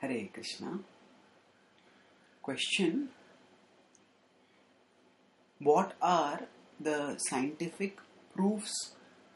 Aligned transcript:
Hare 0.00 0.28
Krishna. 0.32 0.78
Question 2.40 3.08
What 5.58 5.94
are 6.00 6.42
the 6.78 7.18
scientific 7.18 7.98
proofs 8.34 8.92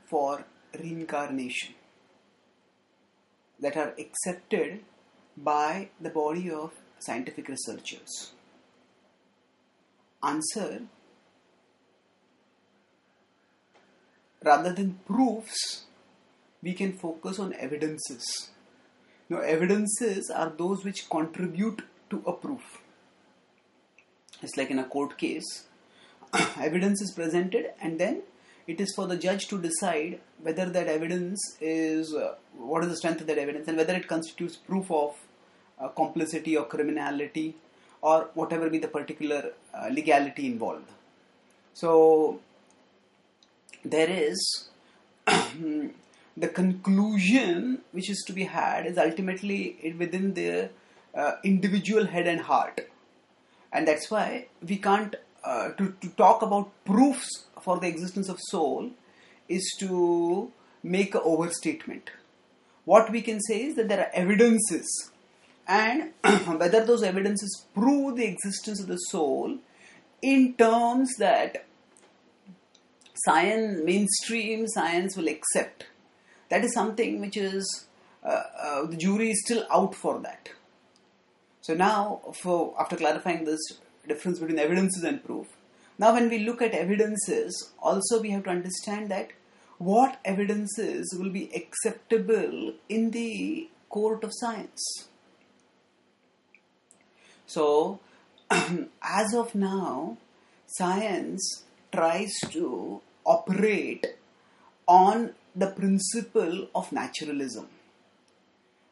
for 0.08 0.44
reincarnation 0.78 1.74
that 3.58 3.76
are 3.76 3.94
accepted 3.98 4.84
by 5.36 5.88
the 6.00 6.10
body 6.10 6.48
of 6.48 6.72
scientific 7.00 7.48
researchers? 7.48 8.32
Answer 10.22 10.82
Rather 14.44 14.72
than 14.72 15.00
proofs, 15.06 15.84
we 16.62 16.74
can 16.74 16.92
focus 16.92 17.38
on 17.38 17.52
evidences. 17.54 18.51
Now, 19.32 19.38
evidences 19.38 20.28
are 20.28 20.50
those 20.50 20.84
which 20.84 21.08
contribute 21.08 21.80
to 22.10 22.22
a 22.26 22.34
proof. 22.34 22.82
It's 24.42 24.58
like 24.58 24.70
in 24.70 24.78
a 24.78 24.84
court 24.84 25.16
case, 25.16 25.64
evidence 26.60 27.00
is 27.00 27.12
presented, 27.12 27.70
and 27.80 27.98
then 27.98 28.24
it 28.66 28.78
is 28.78 28.92
for 28.94 29.06
the 29.06 29.16
judge 29.16 29.48
to 29.48 29.58
decide 29.58 30.20
whether 30.42 30.66
that 30.66 30.86
evidence 30.86 31.40
is 31.62 32.14
uh, 32.14 32.34
what 32.58 32.84
is 32.84 32.90
the 32.90 32.96
strength 32.96 33.22
of 33.22 33.26
that 33.28 33.38
evidence 33.38 33.68
and 33.68 33.78
whether 33.78 33.94
it 33.94 34.06
constitutes 34.06 34.56
proof 34.56 34.90
of 34.90 35.14
uh, 35.80 35.88
complicity 35.88 36.54
or 36.54 36.66
criminality 36.66 37.56
or 38.02 38.28
whatever 38.34 38.68
be 38.68 38.76
the 38.76 38.88
particular 38.88 39.52
uh, 39.72 39.88
legality 39.90 40.46
involved. 40.46 40.90
So, 41.72 42.40
there 43.82 44.10
is 44.10 44.68
the 46.36 46.48
conclusion 46.48 47.80
which 47.92 48.08
is 48.08 48.22
to 48.26 48.32
be 48.32 48.44
had 48.44 48.86
is 48.86 48.98
ultimately 48.98 49.94
within 49.98 50.34
the 50.34 50.70
uh, 51.14 51.32
individual 51.44 52.06
head 52.06 52.26
and 52.26 52.40
heart. 52.40 52.88
And 53.72 53.86
that's 53.86 54.10
why 54.10 54.46
we 54.66 54.76
can't 54.76 55.16
uh, 55.44 55.70
to, 55.72 55.94
to 56.00 56.08
talk 56.10 56.42
about 56.42 56.70
proofs 56.84 57.46
for 57.60 57.78
the 57.78 57.86
existence 57.86 58.28
of 58.28 58.38
soul 58.40 58.90
is 59.48 59.74
to 59.78 60.50
make 60.82 61.14
an 61.14 61.20
overstatement. 61.24 62.10
What 62.84 63.10
we 63.10 63.22
can 63.22 63.40
say 63.40 63.64
is 63.64 63.76
that 63.76 63.88
there 63.88 64.00
are 64.00 64.10
evidences 64.14 65.10
and 65.66 66.12
whether 66.46 66.84
those 66.84 67.02
evidences 67.02 67.66
prove 67.74 68.16
the 68.16 68.26
existence 68.26 68.80
of 68.80 68.88
the 68.88 68.96
soul 68.96 69.58
in 70.20 70.54
terms 70.54 71.10
that 71.18 71.66
science 73.14 73.80
mainstream 73.84 74.66
science 74.66 75.16
will 75.16 75.28
accept 75.28 75.86
that 76.52 76.64
is 76.64 76.74
something 76.74 77.20
which 77.20 77.36
is 77.38 77.86
uh, 78.22 78.42
uh, 78.60 78.86
the 78.86 78.96
jury 78.96 79.30
is 79.30 79.42
still 79.42 79.64
out 79.70 79.94
for 79.94 80.18
that. 80.20 80.50
So 81.62 81.74
now, 81.74 82.20
for 82.42 82.74
after 82.78 82.96
clarifying 82.96 83.44
this 83.44 83.60
difference 84.06 84.38
between 84.38 84.58
evidences 84.58 85.02
and 85.02 85.24
proof, 85.24 85.46
now 85.98 86.12
when 86.12 86.28
we 86.28 86.40
look 86.40 86.60
at 86.60 86.72
evidences, 86.72 87.72
also 87.78 88.20
we 88.20 88.30
have 88.30 88.44
to 88.44 88.50
understand 88.50 89.10
that 89.10 89.30
what 89.78 90.20
evidences 90.26 91.16
will 91.18 91.30
be 91.30 91.50
acceptable 91.54 92.74
in 92.88 93.10
the 93.12 93.70
court 93.88 94.22
of 94.22 94.32
science. 94.34 95.08
So, 97.46 98.00
as 98.50 99.34
of 99.34 99.54
now, 99.54 100.18
science 100.66 101.64
tries 101.92 102.32
to 102.50 103.00
operate 103.24 104.06
on 104.86 105.34
the 105.54 105.68
principle 105.68 106.68
of 106.74 106.92
naturalism. 106.92 107.68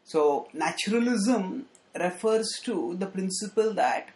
So, 0.04 0.48
naturalism 0.52 1.66
refers 1.98 2.48
to 2.64 2.96
the 2.98 3.06
principle 3.06 3.72
that 3.74 4.10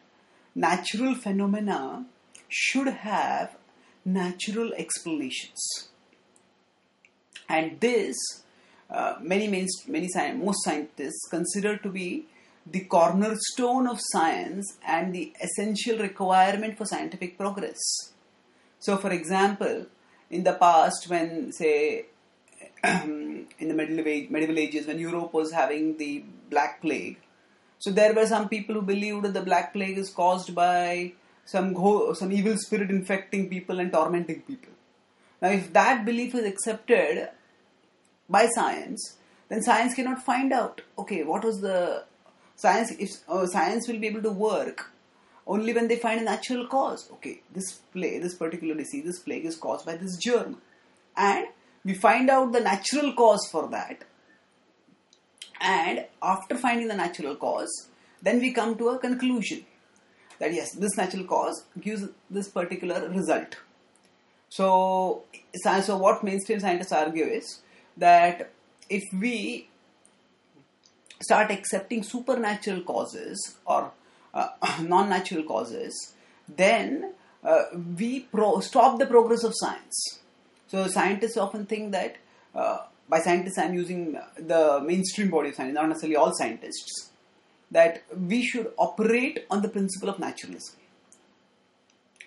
natural 0.55 1.14
phenomena 1.14 2.06
should 2.48 2.89
have 2.89 3.57
natural 4.05 4.73
explanations. 4.74 5.89
And 7.48 7.80
this, 7.80 8.17
uh, 8.90 9.17
many, 9.20 9.48
many, 9.48 9.69
many 9.89 10.08
most 10.35 10.64
scientists 10.64 11.29
consider 11.30 11.77
to 11.79 11.89
be 11.89 12.27
the 12.67 12.80
cornerstone 12.80 13.86
of 13.86 13.98
science 14.01 14.79
and 14.86 15.14
the 15.14 15.33
essential 15.42 15.98
requirement 15.98 16.79
for 16.79 16.86
scientific 16.86 17.36
progress. 17.36 17.79
So, 18.79 18.96
for 18.96 19.11
example, 19.11 19.86
in 20.30 20.45
the 20.45 20.55
past, 20.55 21.08
when 21.08 21.52
say 21.52 22.07
in 22.85 23.69
the 23.69 23.75
medieval, 23.75 24.08
age, 24.08 24.30
medieval 24.30 24.58
ages 24.58 24.86
when 24.86 24.98
Europe 24.98 25.33
was 25.33 25.52
having 25.52 25.97
the 25.97 26.25
Black 26.51 26.80
Plague. 26.80 27.19
So 27.79 27.91
there 27.91 28.14
were 28.14 28.27
some 28.27 28.48
people 28.48 28.77
who 28.77 28.83
believed 28.83 29.25
that 29.25 29.35
the 29.35 29.42
Black 29.42 29.73
Plague 29.73 29.98
is 29.98 30.11
caused 30.11 30.55
by 30.55 31.13
some 31.45 31.73
go- 31.75 32.14
some 32.14 32.33
evil 32.33 32.57
spirit 32.57 32.91
infecting 32.91 33.48
people 33.48 33.79
and 33.80 33.92
tormenting 33.92 34.42
people. 34.42 34.73
Now, 35.42 35.51
if 35.51 35.73
that 35.73 36.05
belief 36.05 36.35
is 36.35 36.47
accepted 36.47 37.29
by 38.29 38.47
science, 38.47 39.19
then 39.48 39.63
science 39.63 39.95
cannot 39.95 40.25
find 40.25 40.52
out. 40.52 40.81
Okay, 40.98 41.23
what 41.23 41.45
was 41.45 41.61
the 41.61 42.05
science? 42.57 42.92
If 42.92 43.11
uh, 43.29 43.46
science 43.46 43.86
will 43.89 43.98
be 43.98 44.07
able 44.07 44.23
to 44.23 44.31
work 44.31 44.91
only 45.46 45.75
when 45.75 45.89
they 45.89 45.96
find 45.96 46.20
a 46.20 46.25
natural 46.25 46.67
cause. 46.67 47.11
Okay, 47.13 47.42
this 47.52 47.73
plague, 47.92 48.23
this 48.23 48.35
particular 48.35 48.75
disease, 48.75 49.05
this 49.05 49.19
plague 49.19 49.45
is 49.45 49.57
caused 49.57 49.85
by 49.85 49.96
this 49.96 50.17
germ, 50.17 50.63
and 51.17 51.46
we 51.84 51.95
find 51.95 52.30
out 52.30 52.52
the 52.52 52.61
natural 52.61 53.12
cause 53.12 53.46
for 53.50 53.68
that. 53.70 54.05
And 55.61 56.06
after 56.22 56.56
finding 56.56 56.89
the 56.89 56.95
natural 56.95 57.36
cause 57.36 57.89
then 58.22 58.40
we 58.40 58.52
come 58.52 58.77
to 58.78 58.89
a 58.89 58.98
conclusion 58.98 59.64
that 60.39 60.52
yes 60.52 60.72
this 60.72 60.96
natural 60.96 61.24
cause 61.24 61.64
gives 61.80 62.08
this 62.30 62.48
particular 62.48 63.08
result. 63.08 63.56
So 64.48 65.24
so 65.83 65.96
what 65.96 66.24
mainstream 66.24 66.61
scientists 66.61 66.92
argue 66.92 67.24
is 67.24 67.61
that 67.96 68.51
if 68.89 69.02
we 69.12 69.68
start 71.20 71.51
accepting 71.51 72.02
supernatural 72.02 72.83
causes 72.83 73.56
or 73.64 73.92
uh, 74.33 74.48
non-natural 74.83 75.45
causes 75.45 76.12
then 76.48 77.12
uh, 77.42 77.64
we 77.98 78.20
pro- 78.20 78.61
stop 78.61 78.98
the 78.98 79.06
progress 79.06 79.45
of 79.45 79.52
science 79.55 80.20
so 80.74 80.89
scientists 80.89 81.36
often 81.36 81.67
think 81.67 81.92
that 81.92 82.17
uh, 82.52 82.79
by 83.08 83.20
scientists 83.20 83.58
I'm 83.58 83.74
using 83.74 84.18
the 84.36 84.83
mainstream 84.85 85.30
body 85.30 85.51
of 85.51 85.55
science, 85.55 85.74
not 85.74 85.89
necessarily 85.89 86.17
all 86.17 86.35
scientists, 86.35 87.11
that 87.70 88.02
we 88.29 88.42
should 88.45 88.73
operate 88.77 89.46
on 89.52 89.63
the 89.63 89.68
principle 89.68 90.08
of 90.08 90.18
naturalism. 90.18 90.74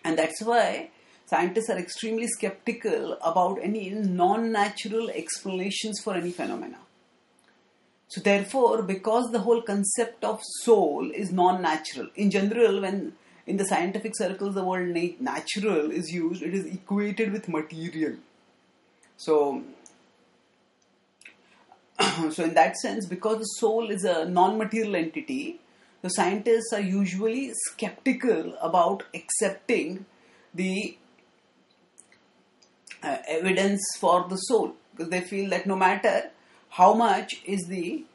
And 0.05 0.17
that's 0.17 0.41
why 0.41 0.91
scientists 1.25 1.69
are 1.69 1.77
extremely 1.77 2.27
skeptical 2.27 3.17
about 3.21 3.59
any 3.61 3.89
non-natural 3.89 5.09
explanations 5.09 5.99
for 6.01 6.13
any 6.13 6.31
phenomena. 6.31 6.77
So 8.07 8.21
therefore, 8.21 8.81
because 8.81 9.29
the 9.33 9.39
whole 9.39 9.61
concept 9.61 10.23
of 10.23 10.39
soul 10.63 11.11
is 11.11 11.33
non-natural, 11.33 12.07
in 12.15 12.31
general, 12.31 12.79
when 12.79 13.11
in 13.45 13.57
the 13.57 13.65
scientific 13.65 14.15
circles 14.15 14.55
the 14.55 14.63
word 14.63 14.95
natural 15.19 15.91
is 15.91 16.09
used, 16.11 16.41
it 16.41 16.53
is 16.53 16.65
equated 16.65 17.33
with 17.33 17.49
material. 17.49 18.15
So, 19.17 19.63
so 22.31 22.43
in 22.43 22.53
that 22.53 22.77
sense, 22.77 23.05
because 23.05 23.39
the 23.39 23.45
soul 23.45 23.89
is 23.89 24.03
a 24.03 24.25
non-material 24.25 24.95
entity, 24.95 25.59
the 26.03 26.09
scientists 26.09 26.71
are 26.73 26.81
usually 26.81 27.51
skeptical 27.65 28.55
about 28.61 29.03
accepting 29.13 30.05
the 30.53 30.97
uh, 33.03 33.17
evidence 33.27 33.81
for 33.99 34.27
the 34.29 34.35
soul 34.35 34.75
because 34.95 35.09
they 35.09 35.21
feel 35.21 35.49
that 35.49 35.65
no 35.65 35.75
matter 35.75 36.29
how 36.69 36.93
much 36.93 37.41
is 37.45 37.65
the 37.67 38.05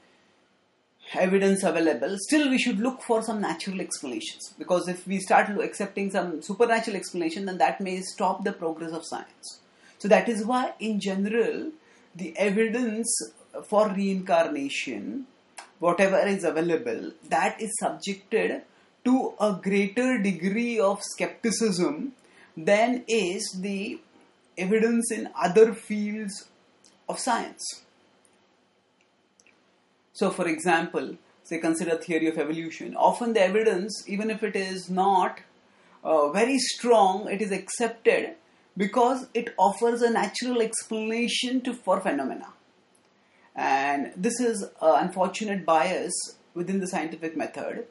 evidence 1.15 1.63
available, 1.63 2.17
still 2.21 2.49
we 2.49 2.59
should 2.59 2.79
look 2.79 3.03
for 3.03 3.23
some 3.23 3.41
natural 3.41 3.81
explanations 3.81 4.55
because 4.59 4.89
if 4.89 5.07
we 5.07 5.19
start 5.19 5.51
accepting 5.61 6.11
some 6.11 6.41
supernatural 6.43 6.97
explanation, 6.97 7.47
then 7.47 7.59
that 7.59 7.81
may 7.81 8.01
stop 8.01 8.45
the 8.45 8.53
progress 8.53 8.93
of 8.93 9.05
science. 9.05 9.62
So 10.03 10.09
that 10.09 10.29
is 10.29 10.45
why, 10.45 10.73
in 10.81 10.99
general, 10.99 11.71
the 12.13 12.37
evidence 12.37 13.09
for 13.63 13.89
reincarnation, 13.89 15.29
whatever 15.79 16.19
is 16.27 16.43
available, 16.43 17.13
that 17.29 17.61
is 17.61 17.71
subjected 17.79 18.63
to 19.05 19.35
a 19.39 19.61
greater 19.63 20.19
degree 20.21 20.81
of 20.81 21.05
skepticism 21.05 22.15
than 22.57 23.05
is 23.07 23.57
the 23.61 24.01
evidence 24.59 25.13
in 25.13 25.31
other 25.41 25.73
fields 25.73 26.49
of 27.09 27.21
science. 27.21 27.63
So, 30.15 30.31
for 30.31 30.49
example, 30.49 31.17
say 31.45 31.59
consider 31.59 31.97
theory 31.97 32.27
of 32.27 32.39
evolution. 32.39 32.97
Often 32.97 33.35
the 33.35 33.43
evidence, 33.43 34.03
even 34.09 34.31
if 34.31 34.43
it 34.43 34.57
is 34.57 34.91
not 34.91 35.39
uh, 36.03 36.31
very 36.33 36.59
strong, 36.59 37.31
it 37.31 37.41
is 37.41 37.53
accepted 37.53 38.35
because 38.77 39.27
it 39.35 39.55
offers 39.59 40.03
a 40.03 40.11
natural 40.11 40.63
explanation 40.63 41.61
to 41.61 41.75
for 41.75 42.01
phenomena 42.01 42.49
and 43.55 44.13
this 44.17 44.41
is 44.41 44.63
an 44.63 45.07
unfortunate 45.07 45.67
bias 45.67 46.13
within 46.55 46.81
the 46.81 46.87
scientific 46.87 47.37
method, 47.37 47.87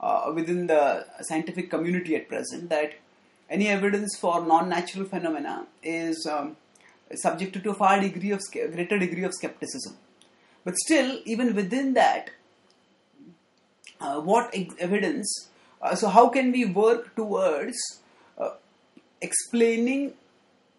uh, 0.00 0.30
within 0.34 0.66
the 0.66 1.06
scientific 1.22 1.70
community 1.70 2.14
at 2.16 2.28
present, 2.28 2.68
that 2.68 2.94
any 3.48 3.68
evidence 3.68 4.16
for 4.18 4.44
non-natural 4.44 5.06
phenomena 5.06 5.66
is 5.82 6.26
um, 6.30 6.56
subjected 7.14 7.62
to 7.64 7.70
a 7.70 7.74
far 7.74 8.00
degree 8.00 8.30
of 8.30 8.42
greater 8.50 8.98
degree 8.98 9.24
of 9.24 9.32
skepticism. 9.32 9.96
But 10.64 10.76
still, 10.76 11.20
even 11.24 11.54
within 11.54 11.94
that, 11.94 12.30
uh, 14.00 14.20
what 14.20 14.50
ex- 14.52 14.74
evidence? 14.78 15.48
Uh, 15.80 15.94
so, 15.94 16.08
how 16.08 16.28
can 16.28 16.52
we 16.52 16.64
work 16.64 17.14
towards 17.14 17.76
uh, 18.36 18.50
explaining 19.22 20.14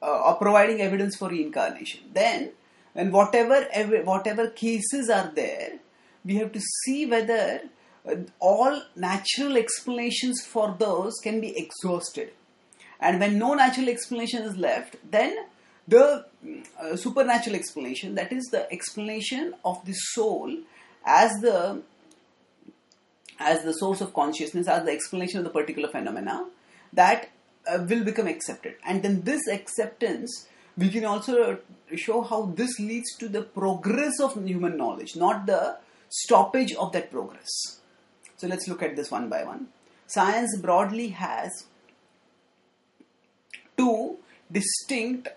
uh, 0.01 0.21
or 0.25 0.35
providing 0.35 0.81
evidence 0.81 1.15
for 1.15 1.29
reincarnation? 1.29 2.01
Then, 2.13 2.51
and 2.95 3.11
whatever 3.11 3.67
ev- 3.71 4.05
whatever 4.05 4.49
cases 4.49 5.09
are 5.09 5.31
there, 5.33 5.79
we 6.25 6.35
have 6.35 6.51
to 6.53 6.61
see 6.83 7.05
whether 7.05 7.61
uh, 8.09 8.15
all 8.39 8.81
natural 8.95 9.57
explanations 9.57 10.45
for 10.45 10.75
those 10.77 11.15
can 11.21 11.41
be 11.41 11.57
exhausted. 11.57 12.31
And 12.99 13.19
when 13.19 13.37
no 13.37 13.53
natural 13.53 13.89
explanation 13.89 14.43
is 14.43 14.57
left, 14.57 14.95
then 15.09 15.37
the 15.87 16.25
uh, 16.81 16.95
supernatural 16.95 17.55
explanation, 17.55 18.15
that 18.15 18.33
is 18.33 18.45
the 18.45 18.71
explanation 18.71 19.53
of 19.63 19.85
the 19.85 19.93
soul 19.93 20.57
as 21.05 21.31
the 21.41 21.81
as 23.39 23.63
the 23.63 23.73
source 23.73 24.01
of 24.01 24.13
consciousness, 24.13 24.67
as 24.67 24.83
the 24.83 24.91
explanation 24.91 25.37
of 25.37 25.43
the 25.43 25.51
particular 25.51 25.87
phenomena, 25.87 26.47
that 26.91 27.29
uh, 27.69 27.85
will 27.89 28.03
become 28.03 28.27
accepted. 28.27 28.75
And 28.85 29.03
then 29.03 29.21
this 29.21 29.47
acceptance, 29.47 30.47
we 30.77 30.89
can 30.89 31.05
also 31.05 31.59
show 31.95 32.21
how 32.21 32.53
this 32.55 32.79
leads 32.79 33.15
to 33.17 33.29
the 33.29 33.41
progress 33.41 34.19
of 34.19 34.43
human 34.45 34.77
knowledge, 34.77 35.15
not 35.15 35.45
the 35.45 35.77
stoppage 36.09 36.73
of 36.73 36.91
that 36.93 37.11
progress. 37.11 37.81
So 38.37 38.47
let's 38.47 38.67
look 38.67 38.83
at 38.83 38.95
this 38.95 39.11
one 39.11 39.29
by 39.29 39.43
one. 39.43 39.67
Science 40.07 40.57
broadly 40.59 41.09
has 41.09 41.65
two 43.77 44.17
distinct 44.51 45.27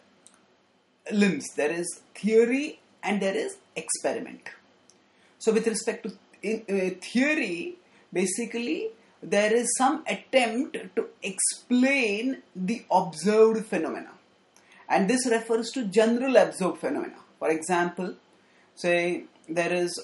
limbs 1.13 1.47
there 1.57 1.73
is 1.73 2.01
theory 2.15 2.81
and 3.03 3.21
there 3.21 3.35
is 3.35 3.57
experiment. 3.77 4.51
So, 5.39 5.53
with 5.53 5.67
respect 5.67 6.05
to 6.05 6.13
in, 6.43 6.63
uh, 6.69 6.95
theory, 7.01 7.77
basically 8.13 8.91
there 9.23 9.55
is 9.55 9.77
some 9.77 10.05
attempt 10.07 10.77
to 10.97 11.09
explain 11.23 12.43
the 12.57 12.85
observed 12.91 13.67
phenomena, 13.67 14.13
and 14.89 15.09
this 15.09 15.27
refers 15.27 15.71
to 15.73 15.85
general 15.87 16.37
observed 16.37 16.79
phenomena. 16.79 17.17
For 17.39 17.51
example, 17.51 18.15
say 18.75 19.25
there 19.49 19.73
is 19.73 19.99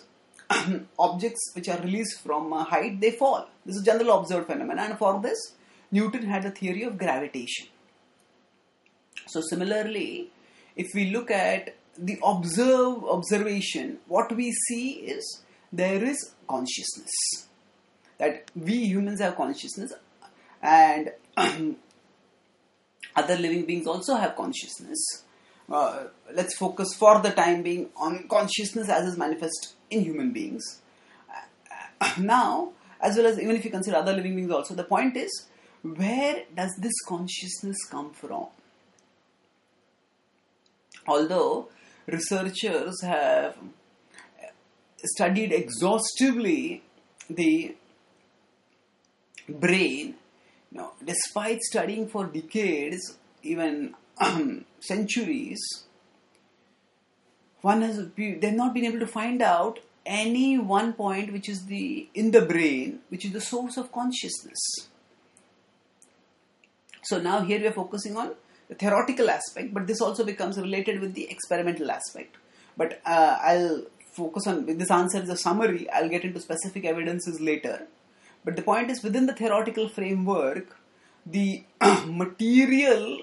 objects 0.98 1.52
which 1.54 1.68
are 1.68 1.80
released 1.80 2.20
from 2.20 2.52
a 2.52 2.62
height, 2.62 3.00
they 3.00 3.10
fall. 3.10 3.48
This 3.64 3.76
is 3.76 3.82
general 3.82 4.18
observed 4.18 4.46
phenomena, 4.46 4.82
and 4.82 4.98
for 4.98 5.20
this, 5.20 5.54
Newton 5.90 6.26
had 6.26 6.44
a 6.44 6.50
theory 6.50 6.82
of 6.82 6.98
gravitation. 6.98 7.68
So, 9.26 9.40
similarly, 9.40 10.30
if 10.76 10.94
we 10.94 11.10
look 11.10 11.30
at 11.30 11.74
the 11.98 12.18
observe 12.22 13.04
observation, 13.04 13.98
what 14.06 14.34
we 14.36 14.52
see 14.52 14.90
is 14.90 15.42
there 15.72 16.04
is 16.04 16.34
consciousness. 16.48 17.46
That 18.18 18.50
we 18.54 18.86
humans 18.86 19.20
have 19.20 19.36
consciousness, 19.36 19.92
and 20.62 21.12
other 23.16 23.36
living 23.36 23.66
beings 23.66 23.86
also 23.86 24.14
have 24.16 24.36
consciousness. 24.36 25.24
Uh, 25.70 26.04
let's 26.32 26.56
focus 26.56 26.94
for 26.94 27.20
the 27.20 27.30
time 27.30 27.62
being 27.62 27.90
on 27.96 28.28
consciousness 28.28 28.88
as 28.88 29.06
is 29.06 29.18
manifest 29.18 29.74
in 29.90 30.02
human 30.02 30.32
beings. 30.32 30.80
now, 32.18 32.72
as 33.00 33.16
well 33.16 33.26
as 33.26 33.38
even 33.38 33.56
if 33.56 33.64
you 33.64 33.70
consider 33.70 33.96
other 33.96 34.12
living 34.12 34.36
beings 34.36 34.50
also, 34.50 34.74
the 34.74 34.84
point 34.84 35.16
is 35.16 35.46
where 35.82 36.44
does 36.54 36.74
this 36.80 36.94
consciousness 37.06 37.76
come 37.90 38.12
from? 38.12 38.46
although 41.06 41.68
researchers 42.06 43.00
have 43.02 43.56
studied 45.04 45.52
exhaustively 45.52 46.82
the 47.28 47.74
brain, 49.48 50.14
know, 50.76 50.92
despite 51.04 51.62
studying 51.62 52.08
for 52.08 52.26
decades, 52.26 53.16
even 53.42 53.94
centuries, 54.80 55.60
one 57.62 57.82
has 57.82 58.08
they've 58.16 58.52
not 58.52 58.74
been 58.74 58.84
able 58.84 59.00
to 59.00 59.06
find 59.06 59.42
out 59.42 59.80
any 60.04 60.56
one 60.56 60.92
point 60.92 61.32
which 61.32 61.48
is 61.48 61.66
the 61.66 62.08
in 62.14 62.30
the 62.30 62.42
brain 62.42 63.00
which 63.08 63.24
is 63.24 63.32
the 63.32 63.40
source 63.40 63.76
of 63.76 63.90
consciousness. 63.90 64.60
So 67.02 67.20
now 67.20 67.40
here 67.40 67.58
we 67.60 67.66
are 67.66 67.72
focusing 67.72 68.16
on 68.16 68.32
the 68.68 68.74
theoretical 68.74 69.30
aspect, 69.30 69.72
but 69.72 69.86
this 69.86 70.00
also 70.00 70.24
becomes 70.24 70.58
related 70.58 71.00
with 71.00 71.14
the 71.14 71.28
experimental 71.30 71.90
aspect. 71.90 72.36
But 72.76 73.00
uh, 73.06 73.38
I'll 73.40 73.84
focus 74.12 74.46
on 74.46 74.66
this 74.66 74.90
answer 74.90 75.22
is 75.22 75.28
a 75.28 75.36
summary. 75.36 75.88
I'll 75.90 76.08
get 76.08 76.24
into 76.24 76.40
specific 76.40 76.84
evidences 76.84 77.40
later. 77.40 77.86
But 78.46 78.54
the 78.54 78.62
point 78.62 78.92
is 78.92 79.02
within 79.02 79.26
the 79.26 79.34
theoretical 79.34 79.88
framework, 79.88 80.76
the 81.26 81.64
material 82.06 83.22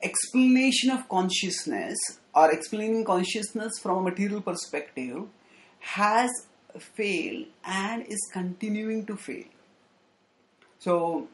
explanation 0.00 0.90
of 0.90 1.08
consciousness 1.08 1.98
or 2.32 2.52
explaining 2.52 3.04
consciousness 3.04 3.72
from 3.82 3.98
a 3.98 4.02
material 4.02 4.40
perspective 4.40 5.24
has 5.80 6.30
failed 6.78 7.46
and 7.64 8.06
is 8.06 8.20
continuing 8.32 9.04
to 9.06 9.16
fail. 9.16 9.50
So, 10.78 11.26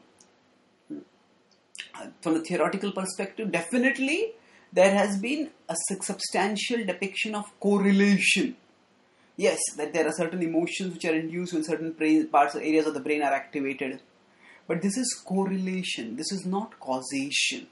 from 2.21 2.33
the 2.33 2.41
theoretical 2.41 2.91
perspective, 2.91 3.51
definitely 3.51 4.31
there 4.73 4.91
has 4.91 5.19
been 5.19 5.51
a 5.69 5.75
substantial 6.01 6.83
depiction 6.83 7.35
of 7.35 7.45
correlation. 7.59 8.55
Yes, 9.39 9.57
that 9.77 9.93
there 9.93 10.05
are 10.05 10.11
certain 10.11 10.41
emotions 10.43 10.93
which 10.93 11.05
are 11.05 11.15
induced 11.15 11.53
when 11.53 11.63
certain 11.63 11.93
parts 12.25 12.55
or 12.55 12.59
areas 12.59 12.87
of 12.87 12.93
the 12.93 12.99
brain 12.99 13.21
are 13.21 13.31
activated. 13.31 14.01
But 14.67 14.81
this 14.81 14.97
is 14.97 15.13
correlation, 15.25 16.17
this 16.17 16.33
is 16.33 16.45
not 16.45 16.77
causation. 16.81 17.67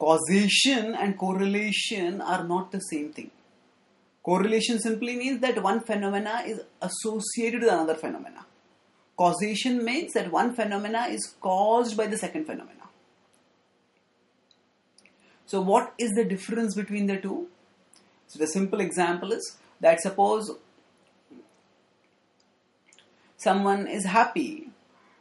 Causation 0.00 0.96
and 0.96 1.16
correlation 1.16 2.20
are 2.20 2.42
not 2.42 2.72
the 2.72 2.80
same 2.80 3.12
thing. 3.12 3.30
Correlation 4.24 4.80
simply 4.80 5.14
means 5.14 5.40
that 5.42 5.62
one 5.62 5.78
phenomena 5.78 6.42
is 6.44 6.60
associated 6.82 7.60
with 7.60 7.70
another 7.70 7.94
phenomena. 7.94 8.44
Causation 9.16 9.84
means 9.84 10.12
that 10.14 10.32
one 10.32 10.56
phenomena 10.56 11.06
is 11.08 11.36
caused 11.40 11.96
by 11.96 12.08
the 12.08 12.18
second 12.18 12.46
phenomena. 12.46 12.88
So, 15.46 15.60
what 15.60 15.94
is 15.98 16.10
the 16.16 16.24
difference 16.24 16.74
between 16.74 17.06
the 17.06 17.18
two? 17.18 17.46
So, 18.26 18.40
the 18.40 18.48
simple 18.48 18.80
example 18.80 19.30
is 19.30 19.58
that 19.80 20.00
suppose 20.00 20.50
someone 23.44 23.86
is 23.86 24.04
happy, 24.04 24.70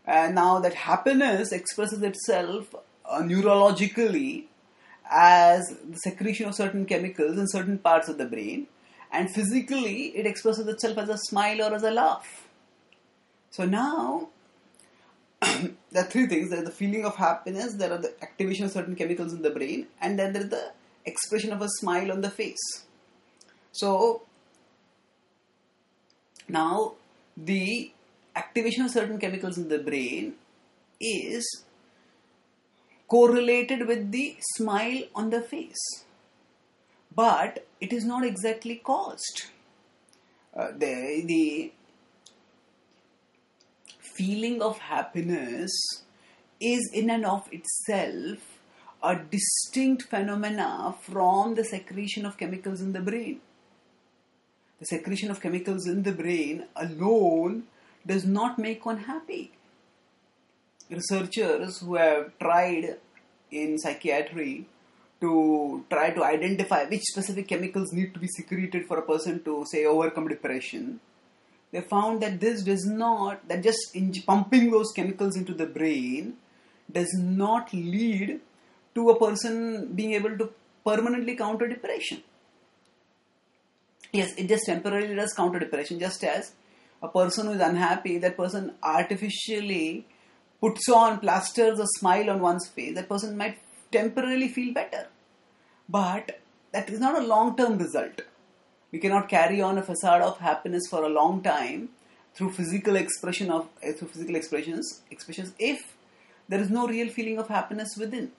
and 0.05 0.35
now 0.35 0.59
that 0.59 0.73
happiness 0.73 1.51
expresses 1.51 2.01
itself 2.01 2.73
uh, 3.05 3.21
neurologically 3.21 4.45
as 5.09 5.77
the 5.87 5.97
secretion 5.97 6.47
of 6.47 6.55
certain 6.55 6.85
chemicals 6.85 7.37
in 7.37 7.47
certain 7.47 7.77
parts 7.77 8.09
of 8.09 8.17
the 8.17 8.25
brain, 8.25 8.67
and 9.11 9.29
physically 9.29 10.07
it 10.17 10.25
expresses 10.25 10.67
itself 10.67 10.97
as 10.97 11.09
a 11.09 11.17
smile 11.17 11.61
or 11.61 11.75
as 11.75 11.83
a 11.83 11.91
laugh. 11.91 12.47
So 13.51 13.65
now 13.65 14.29
there 15.41 16.03
are 16.03 16.09
three 16.09 16.27
things 16.27 16.49
there 16.49 16.59
is 16.59 16.65
the 16.65 16.71
feeling 16.71 17.05
of 17.05 17.15
happiness, 17.15 17.73
there 17.75 17.91
are 17.91 17.99
the 17.99 18.13
activation 18.23 18.65
of 18.65 18.71
certain 18.71 18.95
chemicals 18.95 19.33
in 19.33 19.41
the 19.41 19.51
brain, 19.51 19.87
and 20.01 20.17
then 20.17 20.33
there 20.33 20.43
is 20.43 20.49
the 20.49 20.71
expression 21.05 21.51
of 21.51 21.61
a 21.61 21.69
smile 21.69 22.11
on 22.11 22.21
the 22.21 22.29
face. 22.29 22.85
So, 23.71 24.23
now 26.47 26.93
the 27.35 27.92
activation 28.35 28.85
of 28.85 28.91
certain 28.91 29.19
chemicals 29.19 29.57
in 29.57 29.69
the 29.69 29.79
brain 29.79 30.33
is 30.99 31.65
correlated 33.07 33.87
with 33.87 34.11
the 34.11 34.35
smile 34.55 35.03
on 35.13 35.29
the 35.29 35.41
face, 35.41 36.05
but 37.15 37.67
it 37.79 37.93
is 37.93 38.05
not 38.05 38.25
exactly 38.25 38.75
caused. 38.75 39.43
Uh, 40.55 40.71
the, 40.77 41.23
the 41.25 41.71
feeling 43.99 44.61
of 44.61 44.77
happiness 44.77 45.71
is 46.59 46.89
in 46.93 47.09
and 47.09 47.25
of 47.25 47.47
itself 47.51 48.37
a 49.01 49.15
distinct 49.15 50.03
phenomena 50.03 50.95
from 51.01 51.55
the 51.55 51.63
secretion 51.63 52.25
of 52.25 52.37
chemicals 52.37 52.79
in 52.81 52.93
the 52.93 53.01
brain. 53.01 53.41
The 54.79 54.85
secretion 54.85 55.29
of 55.29 55.41
chemicals 55.41 55.87
in 55.87 56.03
the 56.03 56.13
brain 56.13 56.65
alone 56.75 57.63
does 58.05 58.25
not 58.25 58.59
make 58.59 58.85
one 58.85 58.97
happy. 58.97 59.51
Researchers 60.89 61.79
who 61.79 61.95
have 61.95 62.37
tried 62.39 62.97
in 63.51 63.77
psychiatry 63.79 64.65
to 65.21 65.85
try 65.89 66.09
to 66.09 66.23
identify 66.23 66.83
which 66.85 67.03
specific 67.03 67.47
chemicals 67.47 67.93
need 67.93 68.13
to 68.13 68.19
be 68.19 68.27
secreted 68.27 68.85
for 68.85 68.97
a 68.97 69.01
person 69.01 69.41
to, 69.43 69.65
say, 69.65 69.85
overcome 69.85 70.27
depression 70.27 70.99
they 71.73 71.81
found 71.81 72.21
that 72.21 72.39
this 72.39 72.61
does 72.61 72.85
not, 72.85 73.47
that 73.49 73.63
just 73.63 73.95
in- 73.95 74.13
pumping 74.27 74.69
those 74.69 74.91
chemicals 74.91 75.35
into 75.35 75.55
the 75.55 75.65
brain 75.65 76.37
does 76.89 77.11
not 77.15 77.73
lead 77.73 78.39
to 78.93 79.09
a 79.09 79.19
person 79.19 79.91
being 79.95 80.13
able 80.13 80.37
to 80.37 80.51
permanently 80.85 81.35
counter 81.35 81.67
depression. 81.67 82.21
Yes, 84.11 84.35
it 84.37 84.47
just 84.47 84.67
temporarily 84.67 85.15
does 85.15 85.33
counter 85.33 85.57
depression, 85.57 85.99
just 85.99 86.23
as 86.23 86.51
a 87.03 87.09
person 87.09 87.47
who 87.47 87.53
is 87.53 87.61
unhappy, 87.61 88.17
that 88.17 88.37
person 88.37 88.73
artificially 88.81 90.07
puts 90.61 90.87
on, 90.89 91.19
plasters 91.19 91.79
a 91.79 91.85
smile 91.99 92.29
on 92.29 92.39
one's 92.39 92.67
face, 92.67 92.95
that 92.95 93.09
person 93.09 93.37
might 93.37 93.57
temporarily 93.91 94.47
feel 94.47 94.73
better. 94.73 95.07
But 95.89 96.39
that 96.71 96.89
is 96.89 96.99
not 96.99 97.21
a 97.21 97.27
long 97.27 97.57
term 97.57 97.77
result. 97.77 98.21
We 98.91 98.99
cannot 98.99 99.27
carry 99.27 99.61
on 99.61 99.77
a 99.77 99.83
facade 99.83 100.21
of 100.21 100.39
happiness 100.39 100.83
for 100.89 101.03
a 101.03 101.09
long 101.09 101.41
time 101.43 101.89
through 102.33 102.53
physical 102.53 102.95
expression 102.95 103.51
of 103.51 103.67
uh, 103.87 103.91
through 103.91 104.07
physical 104.07 104.35
expressions 104.35 105.01
expressions 105.11 105.53
if 105.59 105.95
there 106.47 106.59
is 106.59 106.69
no 106.69 106.87
real 106.87 107.09
feeling 107.09 107.37
of 107.37 107.47
happiness 107.47 107.95
within. 107.97 108.31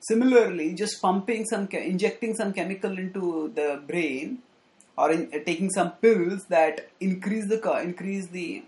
Similarly, 0.00 0.74
just 0.74 1.02
pumping 1.02 1.44
some 1.46 1.68
injecting 1.72 2.34
some 2.36 2.52
chemical 2.52 2.98
into 2.98 3.52
the 3.54 3.82
brain 3.86 4.42
or 4.96 5.10
in, 5.12 5.28
uh, 5.34 5.38
taking 5.44 5.70
some 5.70 5.92
pills 5.92 6.44
that 6.46 6.88
increase 7.00 7.46
the 7.48 7.80
increase 7.82 8.26
the 8.28 8.64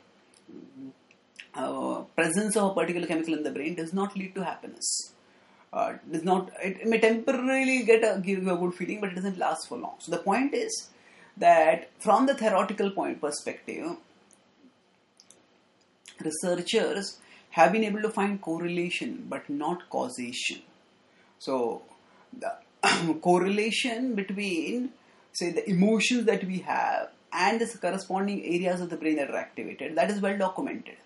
uh, 1.54 2.02
presence 2.14 2.56
of 2.56 2.70
a 2.70 2.74
particular 2.74 3.06
chemical 3.06 3.34
in 3.34 3.42
the 3.42 3.50
brain 3.50 3.74
does 3.74 3.92
not 3.92 4.16
lead 4.16 4.34
to 4.34 4.44
happiness. 4.44 5.12
Uh, 5.72 5.94
does 6.10 6.24
not 6.24 6.50
it, 6.62 6.86
may 6.86 6.98
temporarily 6.98 7.82
get 7.84 8.02
a, 8.02 8.20
give 8.20 8.42
you 8.42 8.50
a 8.50 8.56
good 8.56 8.74
feeling, 8.74 9.00
but 9.00 9.10
it 9.10 9.14
doesn't 9.14 9.38
last 9.38 9.68
for 9.68 9.76
long. 9.78 9.96
So 9.98 10.10
the 10.12 10.18
point 10.18 10.54
is 10.54 10.88
that 11.36 11.90
from 11.98 12.26
the 12.26 12.34
theoretical 12.34 12.90
point 12.90 13.20
perspective, 13.20 13.96
researchers 16.20 17.18
have 17.50 17.72
been 17.72 17.84
able 17.84 18.02
to 18.02 18.10
find 18.10 18.40
correlation 18.40 19.26
but 19.28 19.48
not 19.48 19.88
causation. 19.90 20.62
So 21.38 21.82
the 22.38 22.56
correlation 23.22 24.14
between 24.14 24.90
say 25.38 25.50
the 25.50 25.68
emotions 25.68 26.24
that 26.26 26.44
we 26.44 26.58
have 26.58 27.10
and 27.32 27.60
the 27.60 27.78
corresponding 27.78 28.44
areas 28.44 28.80
of 28.80 28.90
the 28.90 28.96
brain 28.96 29.16
that 29.16 29.30
are 29.30 29.36
activated 29.36 29.94
that 29.96 30.10
is 30.10 30.20
well 30.20 30.36
documented. 30.36 30.96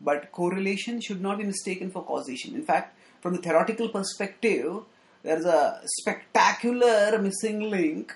But 0.00 0.32
correlation 0.32 1.00
should 1.00 1.20
not 1.20 1.38
be 1.38 1.44
mistaken 1.44 1.90
for 1.90 2.04
causation. 2.04 2.54
In 2.54 2.64
fact 2.64 2.98
from 3.20 3.34
the 3.34 3.42
theoretical 3.42 3.88
perspective 3.88 4.82
there's 5.22 5.46
a 5.46 5.80
spectacular 6.00 7.18
missing 7.18 7.70
link 7.70 8.14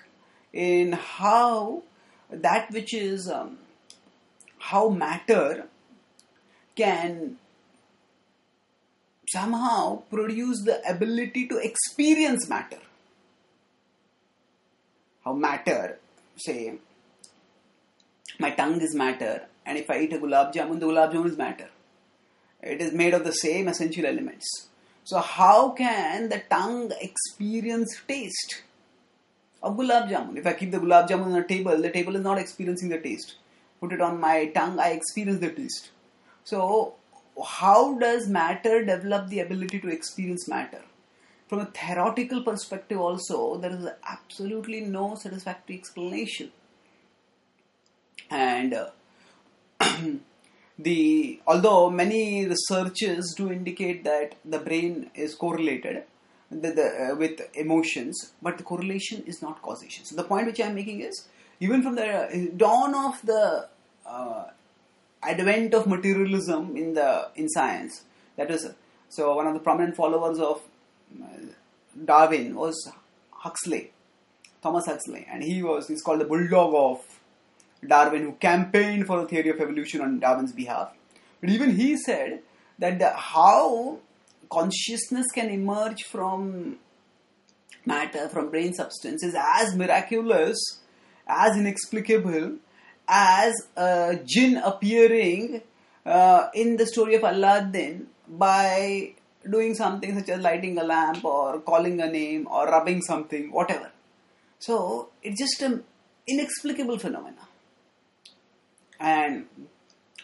in 0.52 0.93
how 0.93 1.83
that 2.31 2.71
which 2.71 2.93
is 2.95 3.28
um, 3.28 3.59
how 4.59 4.88
matter 4.88 5.67
can 6.76 7.38
somehow 9.31 10.02
produce 10.11 10.62
the 10.64 10.81
ability 10.88 11.47
to 11.49 11.59
experience 11.59 12.49
matter 12.49 12.78
matter, 15.35 15.99
say, 16.37 16.75
my 18.38 18.50
tongue 18.50 18.80
is 18.80 18.94
matter, 18.94 19.47
and 19.66 19.76
if 19.76 19.90
I 19.90 20.00
eat 20.00 20.12
a 20.12 20.18
gulab 20.18 20.52
jamun, 20.52 20.80
the 20.80 20.87
gulab 20.87 21.12
jamun 21.12 21.26
is 21.26 21.37
matter. 21.37 21.68
It 22.62 22.80
is 22.80 22.92
made 22.92 23.14
of 23.14 23.25
the 23.25 23.32
same 23.32 23.68
essential 23.68 24.06
elements. 24.06 24.68
So, 25.04 25.18
how 25.18 25.70
can 25.70 26.28
the 26.28 26.42
tongue 26.50 26.92
experience 27.00 27.97
taste 28.06 28.62
of 29.62 29.76
gulab 29.76 30.11
jamun? 30.11 30.37
If 30.37 30.47
I 30.47 30.52
keep 30.52 30.70
the 30.70 30.78
gulab 30.78 31.08
jamun 31.08 31.26
on 31.26 31.37
a 31.37 31.47
table, 31.47 31.76
the 31.80 31.90
table 31.90 32.16
is 32.16 32.23
not 32.23 32.38
experiencing 32.38 32.88
the 32.88 32.99
taste. 32.99 33.37
Put 33.80 33.92
it 33.92 34.00
on 34.00 34.20
my 34.20 34.47
tongue, 34.47 34.78
I 34.78 34.90
experience 34.90 35.40
the 35.40 35.50
taste. 35.50 35.90
So, 36.44 36.94
how 37.42 37.99
does 37.99 38.28
matter 38.28 38.85
develop 38.85 39.28
the 39.28 39.40
ability 39.40 39.80
to 39.80 39.88
experience 39.88 40.49
matter? 40.49 40.82
From 41.49 41.61
a 41.61 41.67
theoretical 41.67 42.43
perspective 42.43 43.00
also 43.00 43.57
there 43.59 43.73
is 43.73 43.87
absolutely 44.07 44.81
no 44.83 45.14
satisfactory 45.14 45.76
explanation. 45.76 46.52
And 48.31 48.75
uh, 48.75 48.90
the 50.78 51.40
although 51.47 51.90
many 51.90 52.47
researches 52.47 53.35
do 53.37 53.50
indicate 53.50 54.05
that 54.05 54.35
the 54.45 54.59
brain 54.59 55.11
is 55.14 55.35
correlated 55.35 56.05
the, 56.50 56.71
the, 56.71 57.12
uh, 57.12 57.17
with 57.17 57.40
emotions 57.55 58.33
but 58.43 58.59
the 58.59 58.64
correlation 58.64 59.23
is 59.26 59.43
not 59.43 59.62
causation. 59.62 60.05
So 60.05 60.17
the 60.17 60.25
point 60.25 60.47
which 60.47 60.61
i 60.61 60.67
am 60.67 60.75
making 60.75 61.00
is 61.00 61.26
even 61.61 61.83
from 61.83 61.97
the 61.97 62.07
uh, 62.07 62.28
dawn 62.57 62.95
of 62.95 63.21
the 63.25 63.69
uh, 64.07 64.45
advent 65.23 65.75
of 65.75 65.87
materialism 65.87 66.76
in 66.76 66.95
the 66.95 67.28
in 67.35 67.49
science 67.49 68.02
that 68.37 68.50
is 68.50 68.69
so 69.09 69.35
one 69.35 69.47
of 69.47 69.55
the 69.55 69.61
prominent 69.61 69.97
followers 69.97 70.38
of 70.38 70.61
Darwin 72.05 72.55
was 72.55 72.91
Huxley, 73.31 73.93
Thomas 74.62 74.87
Huxley, 74.87 75.27
and 75.31 75.43
he 75.43 75.62
was 75.62 75.88
he's 75.88 76.03
called 76.03 76.21
the 76.21 76.25
bulldog 76.25 76.75
of 76.75 77.21
Darwin, 77.87 78.23
who 78.23 78.33
campaigned 78.33 79.07
for 79.07 79.21
the 79.21 79.29
theory 79.29 79.50
of 79.50 79.61
evolution 79.61 80.00
on 80.00 80.19
Darwin's 80.19 80.53
behalf. 80.53 80.93
But 81.41 81.50
even 81.50 81.77
he 81.77 81.97
said 81.97 82.41
that 82.79 82.99
the, 82.99 83.11
how 83.11 83.99
consciousness 84.50 85.27
can 85.33 85.49
emerge 85.50 86.05
from 86.05 86.79
matter, 87.85 88.29
from 88.29 88.50
brain 88.50 88.75
substance, 88.75 89.23
is 89.23 89.35
as 89.37 89.75
miraculous, 89.75 90.59
as 91.27 91.57
inexplicable 91.57 92.57
as 93.07 93.55
a 93.77 94.19
jinn 94.25 94.57
appearing 94.57 95.62
uh, 96.05 96.49
in 96.55 96.77
the 96.77 96.87
story 96.87 97.15
of 97.15 97.23
Aladdin 97.23 98.09
by 98.29 99.15
doing 99.49 99.75
something 99.75 100.18
such 100.18 100.28
as 100.28 100.40
lighting 100.40 100.78
a 100.78 100.85
lamp 100.85 101.25
or 101.25 101.61
calling 101.61 102.00
a 102.00 102.11
name 102.11 102.47
or 102.50 102.66
rubbing 102.66 103.02
something, 103.02 103.50
whatever. 103.52 103.90
So 104.59 105.11
it's 105.23 105.38
just 105.38 105.62
an 105.62 105.85
inexplicable 106.26 106.99
phenomena. 106.99 107.49
And 109.00 109.47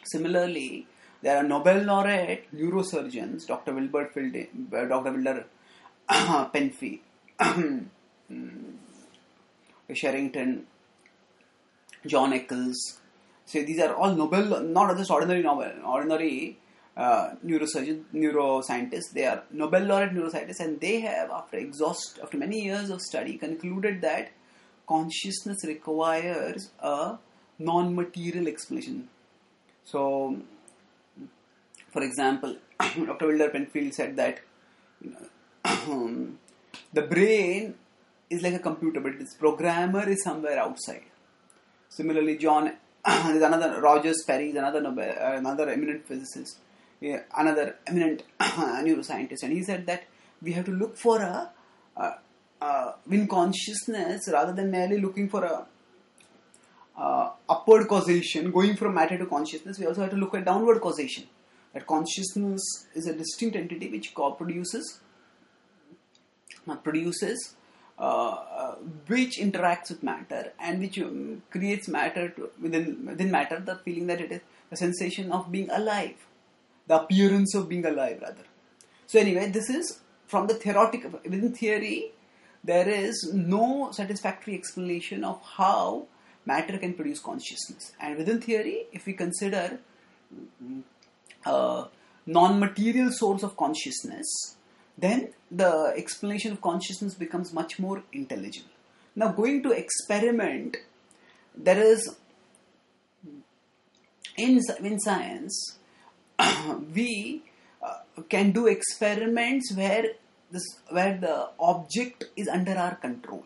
similarly, 0.05 0.87
there 1.23 1.37
are 1.39 1.43
Nobel 1.43 1.85
laureate 1.85 2.55
neurosurgeons, 2.55 3.47
Dr. 3.47 3.73
Wilbert 3.75 4.13
Fielding, 4.13 4.69
uh, 4.75 4.85
Dr. 4.85 5.13
Wilder 5.13 5.47
Penfield, 6.53 6.99
Sherrington, 9.95 10.67
John 12.07 12.33
Eccles. 12.33 13.01
So 13.47 13.63
these 13.63 13.79
are 13.81 13.95
all 13.95 14.15
Nobel, 14.15 14.61
not 14.65 14.97
just 14.97 15.11
ordinary 15.11 15.43
Nobel, 15.43 15.73
ordinary 15.85 16.59
uh, 16.97 17.35
neurosurgeons, 17.45 18.05
neuroscientists. 18.15 19.13
They 19.13 19.27
are 19.27 19.43
Nobel 19.51 19.83
laureate 19.83 20.13
neuroscientists, 20.13 20.61
and 20.61 20.81
they 20.81 21.01
have, 21.01 21.31
after 21.31 21.59
exhaust, 21.59 22.19
after 22.23 22.37
many 22.37 22.65
years 22.65 22.91
of 22.91 23.01
study, 23.01 23.37
concluded 23.37 24.01
that 24.03 24.33
consciousness 24.87 25.65
requires 25.65 26.71
a 26.81 27.17
non-material 27.59 28.49
explanation. 28.49 29.09
So, 29.85 30.39
for 31.93 32.03
example, 32.03 32.57
Dr. 32.79 33.29
Wilder 33.29 33.51
Penfield 33.51 33.95
said 33.95 34.17
that 34.17 34.41
you 35.01 35.15
know, 35.65 36.29
the 36.93 37.03
brain 37.03 37.75
is 38.31 38.43
like 38.43 38.55
a 38.55 38.59
computer, 38.59 39.01
but 39.01 39.15
its 39.15 39.35
programmer 39.35 40.09
is 40.09 40.23
somewhere 40.23 40.59
outside. 40.59 41.03
Similarly, 41.89 42.39
John 42.39 42.73
there's 43.07 43.43
another 43.43 43.81
Roger 43.81 44.15
Sperry, 44.15 44.51
is 44.51 44.57
another 44.57 44.81
Nobel, 44.81 45.15
another 45.19 45.69
eminent 45.69 46.07
physicist 46.07 46.59
another 47.37 47.77
eminent 47.87 48.23
neuroscientist, 48.41 49.43
and 49.43 49.53
he 49.53 49.63
said 49.63 49.87
that 49.87 50.05
we 50.43 50.53
have 50.53 50.65
to 50.65 50.73
look 50.73 50.97
for 50.97 51.21
a, 51.21 51.51
a 51.97 52.95
win 53.07 53.27
consciousness 53.27 54.29
rather 54.33 54.53
than 54.53 54.71
merely 54.71 54.99
looking 54.99 55.29
for 55.29 55.45
a 55.45 55.67
uh, 56.97 57.31
upward 57.49 57.89
causation, 57.89 58.51
going 58.51 58.77
from 58.77 58.95
matter 58.95 59.19
to 59.19 59.27
consciousness, 59.27 59.79
we 59.79 59.87
also 59.87 60.03
have 60.03 60.11
to 60.11 60.17
look 60.17 60.35
at 60.35 60.45
downward 60.45 60.81
causation. 60.81 61.25
That 61.73 61.87
consciousness 61.87 62.63
is 62.95 63.09
a 63.09 63.15
distinct 63.15 63.57
entity 63.57 63.91
which 63.91 64.15
produces, 64.15 65.01
uh, 66.69 66.77
produces, 66.77 67.57
uh, 67.99 68.03
uh, 68.03 68.75
which 69.09 69.39
interacts 69.39 69.91
with 69.91 70.03
matter 70.03 70.53
and 70.61 70.81
which 70.81 70.99
um, 71.01 71.43
creates 71.51 71.89
matter 71.89 72.29
to, 72.29 72.51
within 72.61 73.07
within 73.07 73.31
matter. 73.31 73.59
The 73.59 73.77
feeling 73.77 74.07
that 74.07 74.21
it 74.21 74.31
is 74.31 74.41
a 74.71 74.77
sensation 74.77 75.33
of 75.33 75.51
being 75.51 75.69
alive 75.71 76.17
the 76.87 77.01
appearance 77.03 77.55
of 77.55 77.69
being 77.69 77.85
alive 77.87 78.19
rather. 78.23 78.45
So 79.07 79.19
anyway 79.19 79.51
this 79.51 79.71
is 79.71 80.01
from 80.27 80.47
the 80.47 80.55
theoretical 80.55 81.21
within 81.25 81.53
theory 81.53 82.13
there 82.63 82.89
is 82.89 83.31
no 83.33 83.91
satisfactory 83.93 84.55
explanation 84.55 85.23
of 85.25 85.41
how 85.57 86.07
matter 86.47 86.79
can 86.79 86.95
produce 86.95 87.21
consciousness. 87.21 87.93
And 88.01 88.17
within 88.17 88.41
theory 88.41 88.87
if 88.93 89.07
we 89.07 89.13
consider 89.13 89.79
a 91.47 91.85
non-material 92.27 93.11
source 93.13 93.43
of 93.43 93.57
consciousness 93.57 94.57
then 94.97 95.31
the 95.51 95.93
explanation 95.97 96.53
of 96.53 96.61
consciousness 96.61 97.15
becomes 97.15 97.53
much 97.53 97.79
more 97.79 98.03
intelligible. 98.13 98.71
Now 99.17 99.29
going 99.33 99.63
to 99.65 99.71
experiment 99.71 100.77
there 101.57 101.81
is 101.81 102.17
in, 104.37 104.61
in 104.83 104.99
science, 105.01 105.79
we 106.95 107.43
uh, 107.83 108.23
can 108.29 108.53
do 108.53 108.67
experiments 108.67 109.75
where 109.75 110.07
this 110.51 110.65
where 110.91 111.19
the 111.19 111.51
object 111.59 112.25
is 112.37 112.49
under 112.49 112.73
our 112.73 112.95
control. 112.97 113.45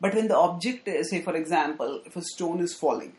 But 0.00 0.14
when 0.14 0.28
the 0.28 0.36
object, 0.36 0.86
is, 0.88 1.10
say 1.10 1.22
for 1.22 1.34
example, 1.34 2.02
if 2.04 2.16
a 2.16 2.22
stone 2.22 2.60
is 2.60 2.74
falling, 2.74 3.14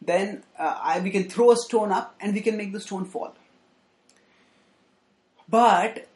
then 0.00 0.42
uh, 0.58 0.78
I, 0.82 1.00
we 1.00 1.10
can 1.10 1.28
throw 1.28 1.50
a 1.50 1.56
stone 1.56 1.92
up 1.92 2.14
and 2.20 2.32
we 2.32 2.40
can 2.40 2.56
make 2.56 2.72
the 2.72 2.80
stone 2.80 3.04
fall. 3.04 3.34
But 5.48 6.08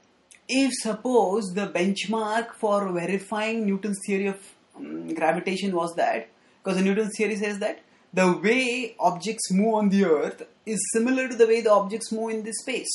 if 0.49 0.73
suppose 0.75 1.52
the 1.54 1.66
benchmark 1.66 2.54
for 2.54 2.90
verifying 2.93 3.66
Newton's 3.66 3.99
theory 4.07 4.26
of 4.26 4.40
um, 4.76 5.12
gravitation 5.12 5.75
was 5.75 5.95
that, 5.97 6.28
because 6.62 6.78
the 6.78 6.85
Newton's 6.85 7.12
theory 7.16 7.37
says 7.37 7.59
that 7.59 7.81
the 8.14 8.33
way 8.33 8.94
objects 9.00 9.50
move 9.50 9.75
on 9.75 9.88
the 9.88 10.04
earth 10.04 10.47
is 10.64 10.78
similar 10.92 11.28
to 11.28 11.35
the 11.35 11.47
way 11.47 11.61
the 11.61 11.73
objects 11.73 12.12
move 12.12 12.30
in 12.30 12.44
this 12.44 12.61
space. 12.61 12.94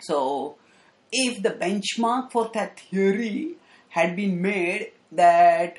So, 0.00 0.56
if 1.10 1.42
the 1.42 1.50
benchmark 1.50 2.30
for 2.30 2.50
that 2.52 2.78
theory 2.78 3.54
had 3.88 4.14
been 4.14 4.42
made 4.42 4.92
that 5.12 5.78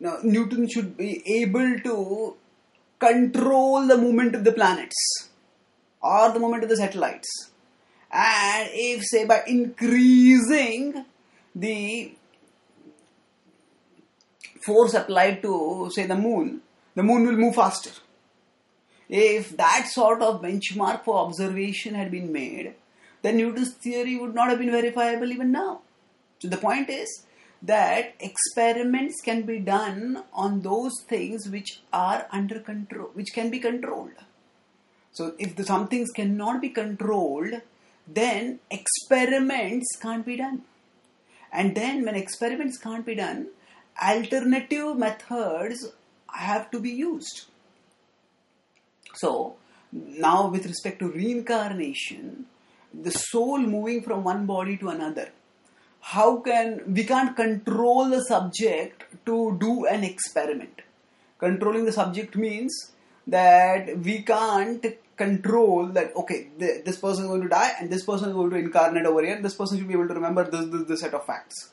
you 0.00 0.06
know, 0.06 0.18
Newton 0.22 0.68
should 0.68 0.96
be 0.96 1.22
able 1.40 1.78
to 1.80 2.34
control 2.98 3.86
the 3.86 3.96
movement 3.96 4.34
of 4.34 4.42
the 4.42 4.52
planets 4.52 5.30
or 6.02 6.32
the 6.32 6.40
movement 6.40 6.64
of 6.64 6.68
the 6.68 6.76
satellites, 6.76 7.28
and 8.10 8.68
if, 8.72 9.04
say, 9.04 9.24
by 9.24 9.42
increasing 9.46 11.04
the 11.54 12.12
force 14.64 14.94
applied 14.94 15.40
to, 15.42 15.90
say, 15.94 16.06
the 16.06 16.16
moon, 16.16 16.62
the 16.96 17.04
moon 17.04 17.26
will 17.26 17.36
move 17.36 17.54
faster. 17.54 17.92
If 19.08 19.56
that 19.56 19.86
sort 19.88 20.20
of 20.20 20.42
benchmark 20.42 21.04
for 21.04 21.18
observation 21.18 21.94
had 21.94 22.10
been 22.10 22.32
made, 22.32 22.74
then 23.22 23.36
Newton's 23.36 23.74
theory 23.74 24.16
would 24.16 24.34
not 24.34 24.48
have 24.48 24.58
been 24.58 24.72
verifiable 24.72 25.30
even 25.30 25.52
now. 25.52 25.82
So 26.40 26.48
the 26.48 26.56
point 26.56 26.90
is 26.90 27.24
that 27.62 28.14
experiments 28.18 29.20
can 29.22 29.42
be 29.42 29.58
done 29.60 30.24
on 30.32 30.62
those 30.62 30.92
things 31.08 31.48
which 31.48 31.80
are 31.92 32.26
under 32.32 32.58
control, 32.58 33.10
which 33.14 33.32
can 33.32 33.50
be 33.50 33.60
controlled. 33.60 34.18
So 35.12 35.34
if 35.38 35.56
the, 35.56 35.64
some 35.64 35.88
things 35.88 36.10
cannot 36.10 36.60
be 36.60 36.70
controlled, 36.70 37.62
then 38.06 38.60
experiments 38.70 39.96
can't 40.00 40.26
be 40.26 40.36
done. 40.36 40.62
And 41.52 41.74
then 41.74 42.04
when 42.04 42.14
experiments 42.14 42.76
can't 42.78 43.06
be 43.06 43.14
done, 43.14 43.48
alternative 44.02 44.96
methods 44.96 45.92
have 46.36 46.70
to 46.70 46.80
be 46.80 46.90
used. 46.90 47.46
So, 49.14 49.56
now 49.92 50.48
with 50.48 50.66
respect 50.66 50.98
to 51.00 51.10
reincarnation, 51.10 52.46
the 52.92 53.10
soul 53.10 53.58
moving 53.58 54.02
from 54.02 54.24
one 54.24 54.46
body 54.46 54.76
to 54.78 54.88
another, 54.90 55.30
how 56.00 56.40
can 56.40 56.82
we 56.86 57.04
can't 57.04 57.34
control 57.34 58.08
the 58.08 58.22
subject 58.22 59.04
to 59.26 59.56
do 59.60 59.86
an 59.86 60.04
experiment? 60.04 60.82
Controlling 61.38 61.84
the 61.84 61.92
subject 61.92 62.36
means 62.36 62.92
that 63.26 63.98
we 63.98 64.22
can't 64.22 64.86
control 65.16 65.86
that 65.86 66.14
okay 66.14 66.48
the, 66.58 66.82
this 66.84 66.98
person 66.98 67.24
is 67.24 67.30
going 67.30 67.42
to 67.42 67.48
die 67.48 67.72
and 67.80 67.90
this 67.90 68.04
person 68.04 68.28
is 68.28 68.34
going 68.34 68.50
to 68.50 68.56
incarnate 68.56 69.06
over 69.06 69.24
here 69.24 69.40
this 69.40 69.54
person 69.54 69.78
should 69.78 69.88
be 69.88 69.94
able 69.94 70.06
to 70.06 70.14
remember 70.14 70.44
this, 70.48 70.66
this, 70.66 70.82
this 70.88 71.00
set 71.00 71.14
of 71.14 71.24
facts 71.24 71.72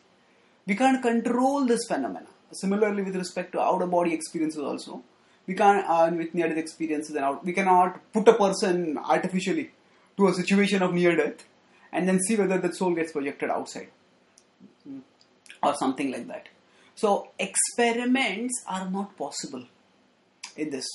we 0.65 0.75
can't 0.75 1.01
control 1.01 1.65
this 1.65 1.85
phenomena 1.87 2.32
Similarly, 2.53 3.03
with 3.03 3.15
respect 3.15 3.51
to 3.53 3.61
outer 3.61 3.87
body 3.87 4.13
experiences, 4.13 4.61
also, 4.61 5.03
we 5.47 5.55
can't, 5.55 5.85
uh, 5.87 6.09
with 6.15 6.33
near 6.33 6.47
death 6.47 6.57
experiences, 6.57 7.15
and 7.15 7.25
out, 7.25 7.43
we 7.43 7.53
cannot 7.53 7.99
put 8.13 8.27
a 8.27 8.33
person 8.33 8.97
artificially 8.97 9.71
to 10.17 10.27
a 10.27 10.33
situation 10.33 10.81
of 10.81 10.93
near 10.93 11.15
death 11.15 11.45
and 11.91 12.07
then 12.07 12.19
see 12.19 12.35
whether 12.35 12.57
the 12.57 12.73
soul 12.73 12.93
gets 12.93 13.11
projected 13.11 13.49
outside 13.49 13.89
or 15.61 15.75
something 15.75 16.11
like 16.11 16.27
that. 16.27 16.47
So, 16.95 17.29
experiments 17.39 18.63
are 18.67 18.89
not 18.89 19.17
possible 19.17 19.65
in 20.55 20.69
this. 20.69 20.85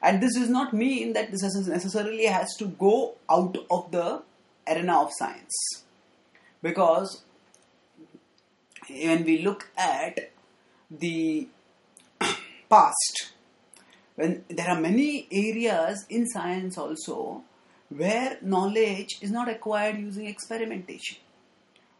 And 0.00 0.22
this 0.22 0.34
does 0.34 0.48
not 0.48 0.72
mean 0.72 1.12
that 1.14 1.32
this 1.32 1.42
necessarily 1.66 2.26
has 2.26 2.54
to 2.58 2.66
go 2.66 3.16
out 3.28 3.58
of 3.70 3.90
the 3.90 4.22
arena 4.68 5.02
of 5.02 5.10
science. 5.12 5.84
Because 6.62 7.22
when 8.88 9.24
we 9.24 9.42
look 9.42 9.68
at 9.76 10.30
the 10.90 11.48
past, 12.70 13.32
when 14.14 14.44
there 14.48 14.68
are 14.68 14.80
many 14.80 15.28
areas 15.30 16.04
in 16.08 16.26
science 16.26 16.76
also 16.76 17.42
where 17.88 18.38
knowledge 18.42 19.18
is 19.20 19.30
not 19.30 19.48
acquired 19.48 19.98
using 19.98 20.26
experimentation. 20.26 21.18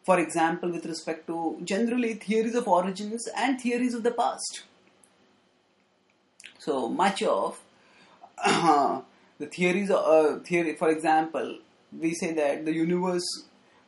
For 0.04 0.18
example, 0.18 0.70
with 0.70 0.86
respect 0.86 1.26
to 1.26 1.58
generally 1.64 2.14
theories 2.14 2.54
of 2.54 2.66
origins 2.68 3.28
and 3.36 3.60
theories 3.60 3.94
of 3.94 4.02
the 4.02 4.10
past. 4.10 4.64
So 6.58 6.88
much 6.88 7.22
of 7.22 7.60
uh, 8.42 9.00
the 9.38 9.46
theories, 9.46 9.90
uh, 9.90 10.40
theory, 10.44 10.76
for 10.76 10.88
example, 10.88 11.58
we 11.98 12.14
say 12.14 12.32
that 12.34 12.64
the 12.64 12.72
universe, 12.72 13.26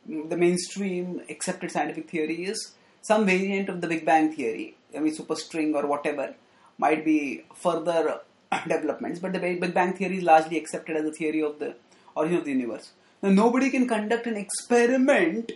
the 0.07 0.37
mainstream 0.37 1.21
accepted 1.29 1.71
scientific 1.71 2.09
theory 2.09 2.45
is 2.45 2.73
some 3.01 3.25
variant 3.25 3.69
of 3.69 3.81
the 3.81 3.87
Big 3.87 4.05
Bang 4.05 4.31
theory, 4.33 4.75
I 4.95 4.99
mean 4.99 5.15
superstring 5.15 5.73
or 5.75 5.87
whatever, 5.87 6.35
might 6.77 7.03
be 7.03 7.43
further 7.55 8.21
developments, 8.67 9.19
but 9.19 9.33
the 9.33 9.39
Big 9.39 9.73
Bang 9.73 9.93
theory 9.93 10.17
is 10.17 10.23
largely 10.23 10.57
accepted 10.57 10.95
as 10.95 11.05
a 11.05 11.11
theory 11.11 11.41
of 11.41 11.59
the 11.59 11.75
origin 12.15 12.37
of 12.37 12.45
the 12.45 12.51
universe. 12.51 12.91
Now, 13.21 13.29
nobody 13.29 13.69
can 13.69 13.87
conduct 13.87 14.25
an 14.27 14.37
experiment 14.37 15.51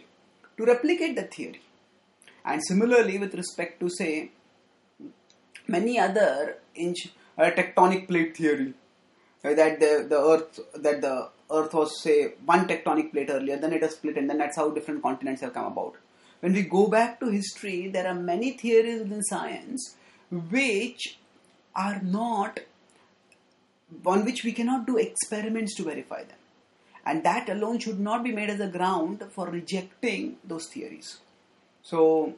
to 0.57 0.65
replicate 0.65 1.15
that 1.15 1.33
theory. 1.33 1.61
And 2.43 2.63
similarly, 2.63 3.17
with 3.17 3.33
respect 3.33 3.79
to, 3.79 3.89
say, 3.89 4.31
many 5.67 5.99
other 5.99 6.57
inch, 6.75 7.09
uh, 7.37 7.49
tectonic 7.49 8.07
plate 8.07 8.37
theory, 8.37 8.73
uh, 9.43 9.53
that 9.55 9.79
the, 9.79 10.05
the 10.07 10.19
earth 10.19 10.59
that 10.75 11.01
the 11.01 11.29
earth 11.51 11.73
was 11.73 12.01
say 12.01 12.33
one 12.45 12.67
tectonic 12.67 13.11
plate 13.11 13.29
earlier, 13.29 13.57
then 13.57 13.73
it 13.73 13.81
has 13.81 13.95
split, 13.95 14.17
and 14.17 14.29
then 14.29 14.37
that's 14.37 14.57
how 14.57 14.69
different 14.69 15.01
continents 15.01 15.41
have 15.41 15.53
come 15.53 15.71
about 15.71 15.95
when 16.45 16.53
we 16.53 16.61
go 16.61 16.85
back 16.85 17.19
to 17.19 17.31
history, 17.31 17.87
there 17.87 18.07
are 18.07 18.13
many 18.13 18.51
theories 18.51 19.01
in 19.01 19.23
science 19.23 19.95
which 20.29 21.17
are 21.75 21.99
not 22.03 22.59
on 24.05 24.23
which 24.25 24.43
we 24.43 24.51
cannot 24.51 24.85
do 24.85 24.95
experiments 24.95 25.73
to 25.73 25.85
verify 25.85 26.19
them. 26.19 26.37
And 27.03 27.23
that 27.23 27.49
alone 27.49 27.79
should 27.79 27.99
not 27.99 28.23
be 28.23 28.31
made 28.31 28.51
as 28.51 28.59
a 28.59 28.67
ground 28.67 29.23
for 29.33 29.47
rejecting 29.47 30.37
those 30.43 30.67
theories. 30.67 31.17
So, 31.81 32.35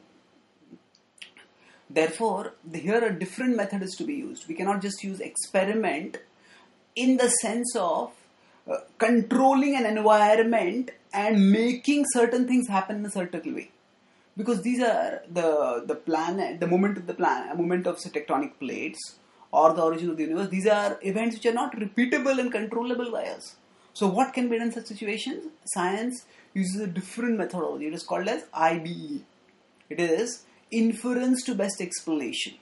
therefore, 1.90 2.54
here 2.72 3.04
a 3.04 3.12
different 3.12 3.56
method 3.56 3.82
is 3.82 3.94
to 3.96 4.04
be 4.04 4.14
used. 4.14 4.48
We 4.48 4.54
cannot 4.54 4.80
just 4.80 5.04
use 5.04 5.20
experiment 5.20 6.16
in 6.96 7.18
the 7.18 7.28
sense 7.28 7.76
of 7.76 8.12
uh, 8.66 8.78
controlling 8.96 9.76
an 9.76 9.84
environment 9.84 10.92
and 11.12 11.52
making 11.52 12.06
certain 12.14 12.48
things 12.48 12.68
happen 12.68 12.96
in 12.96 13.04
a 13.04 13.10
certain 13.10 13.54
way 13.54 13.70
because 14.38 14.62
these 14.62 14.80
are 14.80 15.22
the 15.38 15.82
the 15.84 15.96
planet, 16.08 16.60
the 16.60 16.66
movement 16.72 16.96
of 16.96 17.06
the 17.06 17.14
planet, 17.14 17.56
movement 17.56 17.86
of 17.86 17.98
say, 17.98 18.10
tectonic 18.10 18.52
plates 18.60 19.16
or 19.50 19.72
the 19.72 19.82
origin 19.82 20.10
of 20.10 20.16
the 20.16 20.24
universe. 20.24 20.48
These 20.48 20.68
are 20.68 20.98
events 21.02 21.36
which 21.36 21.46
are 21.46 21.58
not 21.60 21.74
repeatable 21.76 22.38
and 22.38 22.52
controllable 22.52 23.10
by 23.10 23.24
us. 23.24 23.56
So, 23.94 24.06
what 24.06 24.32
can 24.32 24.48
be 24.48 24.58
done 24.58 24.68
in 24.68 24.72
such 24.72 24.86
situations? 24.86 25.46
Science 25.64 26.24
uses 26.54 26.80
a 26.80 26.86
different 26.86 27.36
methodology. 27.36 27.86
It 27.86 27.94
is 27.94 28.04
called 28.04 28.28
as 28.28 28.44
IBE. 28.54 29.22
It 29.90 30.00
is 30.00 30.44
inference 30.70 31.42
to 31.44 31.54
best 31.54 31.80
explanation. 31.80 32.54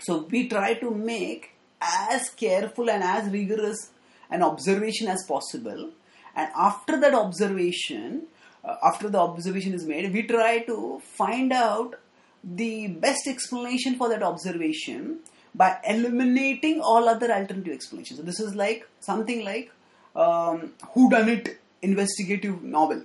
So, 0.00 0.26
we 0.30 0.48
try 0.48 0.74
to 0.74 0.90
make 0.90 1.52
as 1.80 2.30
careful 2.30 2.90
and 2.90 3.04
as 3.04 3.30
rigorous 3.30 3.90
an 4.30 4.42
observation 4.42 5.06
as 5.06 5.24
possible, 5.28 5.90
and 6.34 6.50
after 6.56 7.00
that 7.00 7.14
observation, 7.14 8.26
uh, 8.64 8.76
after 8.82 9.08
the 9.08 9.18
observation 9.18 9.72
is 9.72 9.84
made, 9.84 10.12
we 10.12 10.22
try 10.22 10.60
to 10.60 11.00
find 11.02 11.52
out 11.52 11.94
the 12.42 12.88
best 12.88 13.26
explanation 13.26 13.96
for 13.96 14.08
that 14.08 14.22
observation 14.22 15.18
by 15.54 15.78
eliminating 15.86 16.80
all 16.80 17.08
other 17.08 17.32
alternative 17.32 17.72
explanations. 17.72 18.18
So 18.18 18.24
this 18.24 18.40
is 18.40 18.54
like 18.54 18.88
something 19.00 19.44
like 19.44 19.72
um, 20.14 20.72
who 20.92 21.10
done 21.10 21.28
it 21.28 21.60
investigative 21.82 22.62
novel, 22.62 23.04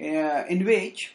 uh, 0.00 0.44
in 0.48 0.64
which 0.64 1.14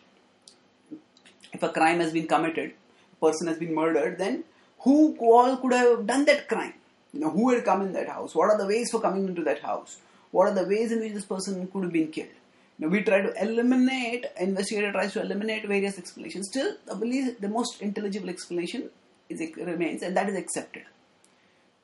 if 1.54 1.64
a 1.64 1.70
crime 1.70 2.00
has 2.00 2.12
been 2.14 2.28
committed, 2.28 2.74
person 3.22 3.48
has 3.48 3.58
been 3.58 3.74
murdered, 3.74 4.18
then 4.18 4.44
who 4.80 5.16
all 5.20 5.58
could 5.58 5.74
have 5.74 6.08
done 6.08 6.26
that 6.26 6.48
crime? 6.48 6.74
You 7.14 7.20
know, 7.22 7.30
who 7.30 7.54
had 7.54 7.64
come 7.66 7.82
in 7.82 7.94
that 7.94 8.10
house? 8.10 8.34
What 8.34 8.50
are 8.50 8.58
the 8.58 8.66
ways 8.66 8.90
for 8.92 9.02
coming 9.02 9.28
into 9.28 9.44
that 9.44 9.60
house? 9.60 9.98
What 10.32 10.48
are 10.48 10.54
the 10.54 10.64
ways 10.64 10.92
in 10.92 11.00
which 11.00 11.14
this 11.14 11.26
person 11.26 11.68
could 11.68 11.84
have 11.84 11.94
been 11.94 12.12
killed? 12.12 12.30
Now 12.82 12.88
we 12.88 13.04
try 13.04 13.22
to 13.22 13.32
eliminate, 13.40 14.26
investigator 14.40 14.92
tries 14.92 15.14
to 15.14 15.22
eliminate 15.22 15.68
various 15.68 16.00
explanations. 16.00 16.48
Still, 16.50 16.78
believe 17.00 17.40
the 17.40 17.48
most 17.48 17.80
intelligible 17.80 18.28
explanation 18.28 18.90
is 19.30 19.40
remains, 19.56 20.02
and 20.02 20.18
that 20.18 20.28
is 20.28 20.36
accepted. 20.36 20.86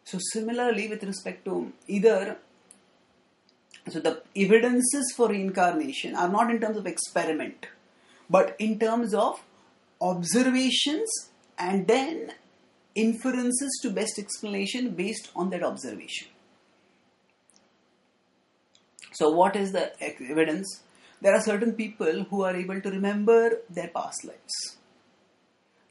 So, 0.05 0.17
similarly, 0.33 0.87
with 0.87 1.03
respect 1.03 1.45
to 1.45 1.71
either, 1.87 2.37
so 3.87 3.99
the 3.99 4.23
evidences 4.35 5.13
for 5.15 5.29
reincarnation 5.29 6.15
are 6.15 6.29
not 6.29 6.49
in 6.49 6.59
terms 6.59 6.77
of 6.77 6.87
experiment, 6.87 7.67
but 8.27 8.55
in 8.57 8.79
terms 8.79 9.13
of 9.13 9.39
observations 10.01 11.29
and 11.59 11.87
then 11.87 12.31
inferences 12.95 13.69
to 13.83 13.91
best 13.91 14.17
explanation 14.17 14.95
based 14.95 15.29
on 15.35 15.51
that 15.51 15.61
observation. 15.61 16.29
So, 19.13 19.29
what 19.29 19.55
is 19.55 19.73
the 19.73 19.91
evidence? 20.01 20.81
There 21.21 21.33
are 21.33 21.41
certain 21.41 21.73
people 21.73 22.25
who 22.29 22.43
are 22.43 22.55
able 22.55 22.79
to 22.79 22.89
remember 22.91 23.59
their 23.69 23.87
past 23.87 24.23
lives. 24.23 24.77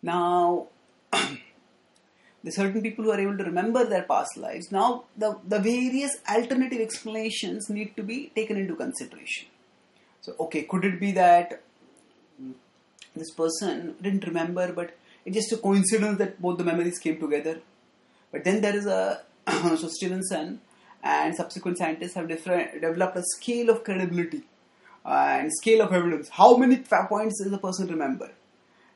Now, 0.03 0.69
the 1.13 2.53
certain 2.53 2.81
people 2.81 3.05
who 3.05 3.11
are 3.11 3.21
able 3.21 3.37
to 3.37 3.45
remember 3.45 3.85
their 3.85 4.03
past 4.03 4.37
lives, 4.37 4.71
now 4.71 5.05
the, 5.17 5.39
the 5.47 5.59
various 5.59 6.17
alternative 6.31 6.81
explanations 6.81 7.69
need 7.69 7.97
to 7.97 8.05
be 8.05 8.31
taken 8.37 8.57
into 8.57 8.77
consideration. 8.77 9.49
So, 10.21 10.37
okay, 10.41 10.63
could 10.63 10.85
it 10.85 11.01
be 11.01 11.13
that 11.13 11.61
mm, 12.41 12.55
this 13.17 13.33
person 13.33 13.97
didn't 14.01 14.27
remember, 14.27 14.73
but 14.73 14.97
it's 15.25 15.37
just 15.37 15.53
a 15.53 15.57
coincidence 15.57 16.19
that 16.19 16.41
both 16.41 16.59
the 16.59 16.65
memories 16.65 16.99
came 16.99 17.19
together? 17.19 17.61
But 18.31 18.45
then 18.45 18.61
there 18.61 18.77
is 18.77 18.87
a, 18.87 19.23
so 19.49 19.89
Stevenson 19.89 20.61
and 21.03 21.35
subsequent 21.35 21.79
scientists 21.79 22.15
have 22.15 22.29
different, 22.29 22.81
developed 22.81 23.17
a 23.17 23.23
scale 23.25 23.71
of 23.71 23.83
credibility 23.83 24.45
and 25.07 25.53
scale 25.53 25.83
of 25.83 25.93
evidence. 25.93 26.29
How 26.29 26.57
many 26.57 26.83
points 27.09 27.43
does 27.43 27.51
the 27.51 27.59
person 27.59 27.87
remember? 27.87 28.31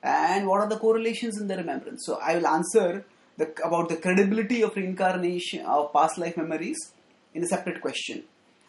And 0.02 0.46
what 0.46 0.60
are 0.60 0.68
the 0.68 0.78
correlations 0.78 1.40
in 1.40 1.46
the 1.46 1.56
remembrance? 1.56 2.04
So 2.06 2.18
I 2.22 2.36
will 2.36 2.46
answer 2.46 3.04
the, 3.36 3.52
about 3.64 3.88
the 3.88 3.96
credibility 3.96 4.62
of 4.62 4.74
reincarnation 4.74 5.64
of 5.66 5.92
past 5.92 6.18
life 6.18 6.36
memories 6.36 6.78
in 7.34 7.44
a 7.44 7.46
separate 7.46 7.80
question. 7.80 8.24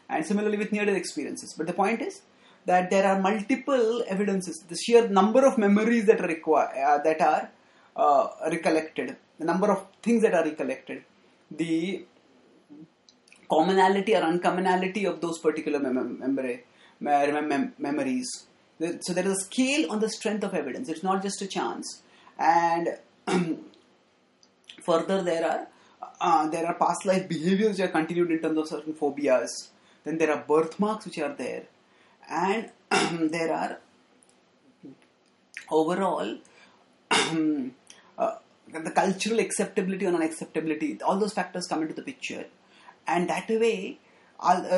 And 0.10 0.25
similarly 0.25 0.58
with 0.58 0.71
near-death 0.71 0.95
experiences. 0.95 1.56
But 1.58 1.67
the 1.67 1.73
point 1.73 2.01
is 2.01 2.21
that 2.65 2.89
there 2.89 3.08
are 3.08 3.19
multiple 3.19 4.04
evidences. 4.08 4.63
The 4.67 4.75
sheer 4.75 5.08
number 5.08 5.45
of 5.45 5.58
memories 5.58 6.06
that 6.06 6.21
are 6.21 6.27
required, 6.27 6.77
uh, 6.77 6.97
that 7.04 7.21
are 7.21 7.49
uh, 7.95 8.27
recollected, 8.51 9.15
the 9.39 9.45
number 9.45 9.71
of 9.71 9.88
things 10.04 10.21
that 10.21 10.34
are 10.34 10.43
recollected, 10.43 11.04
the 11.49 12.06
commonality 13.49 14.15
or 14.15 14.21
uncommonality 14.21 15.06
of 15.06 15.21
those 15.21 15.39
particular 15.39 15.80
mem- 15.80 16.21
mem- 17.01 17.73
memories. 17.77 18.29
So 18.79 19.13
there 19.13 19.25
is 19.25 19.37
a 19.37 19.41
scale 19.41 19.91
on 19.91 19.99
the 19.99 20.09
strength 20.09 20.43
of 20.43 20.53
evidence. 20.53 20.89
It's 20.89 21.03
not 21.03 21.21
just 21.21 21.41
a 21.41 21.47
chance. 21.47 22.01
And 22.39 22.97
further, 24.83 25.21
there 25.21 25.45
are 25.45 25.67
uh, 26.19 26.47
there 26.49 26.65
are 26.65 26.73
past 26.75 27.05
life 27.05 27.27
behaviors 27.27 27.77
which 27.77 27.87
are 27.87 27.91
continued 27.91 28.31
in 28.31 28.39
terms 28.39 28.57
of 28.57 28.67
certain 28.67 28.93
phobias. 28.93 29.69
Then 30.03 30.17
there 30.17 30.31
are 30.31 30.43
birthmarks 30.47 31.05
which 31.05 31.19
are 31.19 31.33
there, 31.33 31.63
and 32.29 32.71
there 33.31 33.53
are 33.53 33.79
overall 35.69 36.37
uh, 37.11 38.35
the 38.67 38.91
cultural 38.91 39.39
acceptability 39.39 40.07
or 40.07 40.13
unacceptability. 40.13 41.01
All 41.03 41.17
those 41.19 41.33
factors 41.33 41.67
come 41.67 41.83
into 41.83 41.93
the 41.93 42.01
picture 42.01 42.45
and 43.07 43.29
that 43.29 43.49
way 43.49 43.99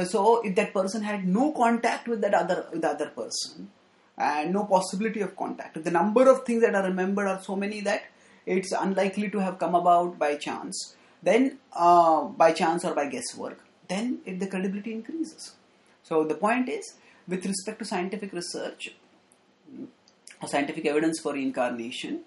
so 0.05 0.41
if 0.41 0.55
that 0.55 0.73
person 0.73 1.03
had 1.03 1.27
no 1.27 1.51
contact 1.51 2.07
with 2.07 2.21
that 2.21 2.33
other 2.33 2.65
with 2.71 2.81
the 2.81 2.89
other 2.89 3.09
person 3.09 3.69
and 4.17 4.53
no 4.53 4.65
possibility 4.65 5.21
of 5.21 5.35
contact 5.35 5.81
the 5.83 5.91
number 5.91 6.29
of 6.29 6.43
things 6.45 6.61
that 6.61 6.75
are 6.75 6.83
remembered 6.83 7.27
are 7.27 7.41
so 7.41 7.55
many 7.55 7.79
that 7.81 8.03
it's 8.45 8.71
unlikely 8.71 9.29
to 9.29 9.39
have 9.39 9.57
come 9.57 9.75
about 9.75 10.19
by 10.19 10.35
chance 10.35 10.95
then 11.21 11.57
uh, 11.73 12.23
by 12.23 12.51
chance 12.51 12.83
or 12.83 12.93
by 12.93 13.07
guesswork 13.07 13.63
then 13.87 14.19
if 14.25 14.39
the 14.39 14.47
credibility 14.47 14.91
increases. 14.93 15.53
So 16.03 16.23
the 16.23 16.35
point 16.35 16.69
is 16.69 16.95
with 17.27 17.45
respect 17.45 17.79
to 17.79 17.85
scientific 17.85 18.33
research 18.33 18.93
or 20.41 20.47
scientific 20.47 20.85
evidence 20.85 21.19
for 21.19 21.33
reincarnation 21.33 22.21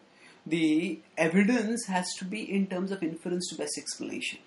the 0.46 1.01
evidence 1.18 1.87
has 1.87 2.14
to 2.14 2.25
be 2.25 2.40
in 2.40 2.68
terms 2.68 2.92
of 2.92 3.03
inference 3.03 3.49
to 3.49 3.57
best 3.57 3.77
explanation. 3.77 4.38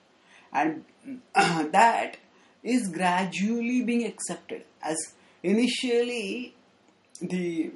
And 0.53 0.85
that 1.35 2.17
is 2.63 2.87
gradually 2.89 3.81
being 3.83 4.05
accepted 4.05 4.63
as 4.81 4.97
initially 5.43 6.53
the 7.21 7.71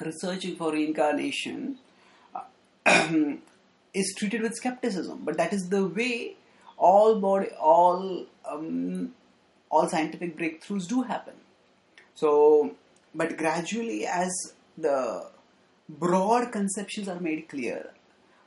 researching 0.00 0.56
for 0.56 0.72
reincarnation 0.72 1.78
is 3.94 4.14
treated 4.16 4.42
with 4.42 4.54
skepticism. 4.54 5.20
But 5.24 5.36
that 5.36 5.52
is 5.52 5.68
the 5.68 5.86
way 5.86 6.36
all 6.76 7.20
body 7.20 7.48
all 7.60 8.26
um, 8.46 9.12
all 9.70 9.88
scientific 9.88 10.36
breakthroughs 10.38 10.88
do 10.88 11.02
happen. 11.02 11.34
So 12.14 12.74
but 13.14 13.36
gradually 13.36 14.06
as 14.06 14.30
the 14.78 15.26
broad 15.88 16.52
conceptions 16.52 17.08
are 17.08 17.20
made 17.20 17.48
clear 17.48 17.90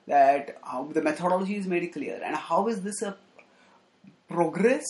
that 0.08 0.58
how 0.64 0.90
the 0.94 1.02
methodology 1.02 1.56
is 1.56 1.68
made 1.68 1.92
clear 1.92 2.20
and 2.24 2.36
how 2.36 2.68
is 2.68 2.82
this 2.82 3.02
a 3.02 3.16
progress 4.34 4.86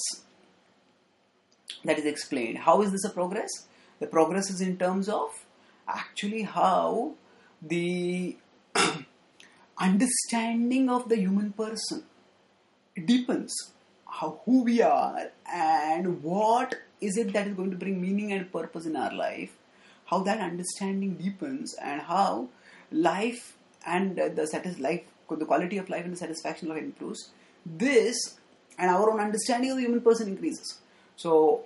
that 1.84 2.00
is 2.00 2.06
explained. 2.06 2.60
How 2.60 2.82
is 2.82 2.92
this 2.92 3.04
a 3.04 3.10
progress? 3.10 3.52
The 4.00 4.08
progress 4.08 4.50
is 4.50 4.62
in 4.62 4.78
terms 4.78 5.10
of 5.10 5.32
actually 5.88 6.44
how 6.44 7.14
the 7.62 8.38
understanding 9.78 10.90
of 10.90 11.10
the 11.10 11.18
human 11.18 11.52
person 11.52 12.04
deepens. 13.06 13.54
How 14.20 14.40
who 14.46 14.64
we 14.64 14.82
are 14.82 15.32
and 15.52 16.22
what 16.24 16.76
is 17.02 17.18
it 17.18 17.34
that 17.34 17.48
is 17.48 17.56
going 17.56 17.72
to 17.72 17.78
bring 17.78 18.02
meaning 18.02 18.32
and 18.32 18.52
purpose 18.52 18.86
in 18.86 18.96
our 18.96 19.14
life. 19.14 19.58
How 20.06 20.20
that 20.24 20.40
understanding 20.40 21.16
deepens 21.16 21.76
and 21.82 22.02
how 22.02 22.50
life 22.92 23.58
and 23.86 24.16
the 24.16 24.48
satis- 24.48 24.80
life, 24.80 25.02
the 25.30 25.46
quality 25.46 25.78
of 25.80 25.90
life 25.90 26.06
and 26.06 26.14
the 26.14 26.18
satisfaction 26.18 26.70
of 26.70 26.76
life 26.76 26.86
improves, 26.86 27.32
this 27.66 28.38
and 28.78 28.90
our 28.90 29.12
own 29.12 29.20
understanding 29.20 29.72
of 29.72 29.78
the 29.78 29.84
human 29.84 30.02
person 30.02 30.28
increases. 30.28 30.80
So, 31.16 31.64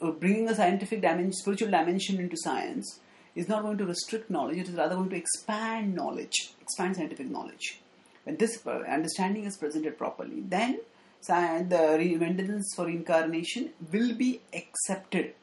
uh, 0.00 0.10
bringing 0.10 0.48
a 0.48 0.54
scientific 0.54 1.00
dimension, 1.00 1.32
spiritual 1.32 1.70
dimension 1.70 2.18
into 2.18 2.36
science 2.36 3.00
is 3.34 3.48
not 3.48 3.62
going 3.62 3.78
to 3.78 3.86
restrict 3.86 4.30
knowledge; 4.30 4.58
it 4.58 4.68
is 4.68 4.74
rather 4.74 4.96
going 4.96 5.10
to 5.10 5.16
expand 5.16 5.94
knowledge, 5.94 6.52
expand 6.60 6.96
scientific 6.96 7.28
knowledge. 7.28 7.80
When 8.24 8.36
this 8.36 8.66
uh, 8.66 8.70
understanding 8.88 9.44
is 9.44 9.56
presented 9.56 9.98
properly, 9.98 10.40
then 10.40 10.80
the 11.26 12.18
evidence 12.22 12.72
for 12.74 12.86
reincarnation 12.86 13.70
will 13.92 14.14
be 14.14 14.40
accepted. 14.52 15.34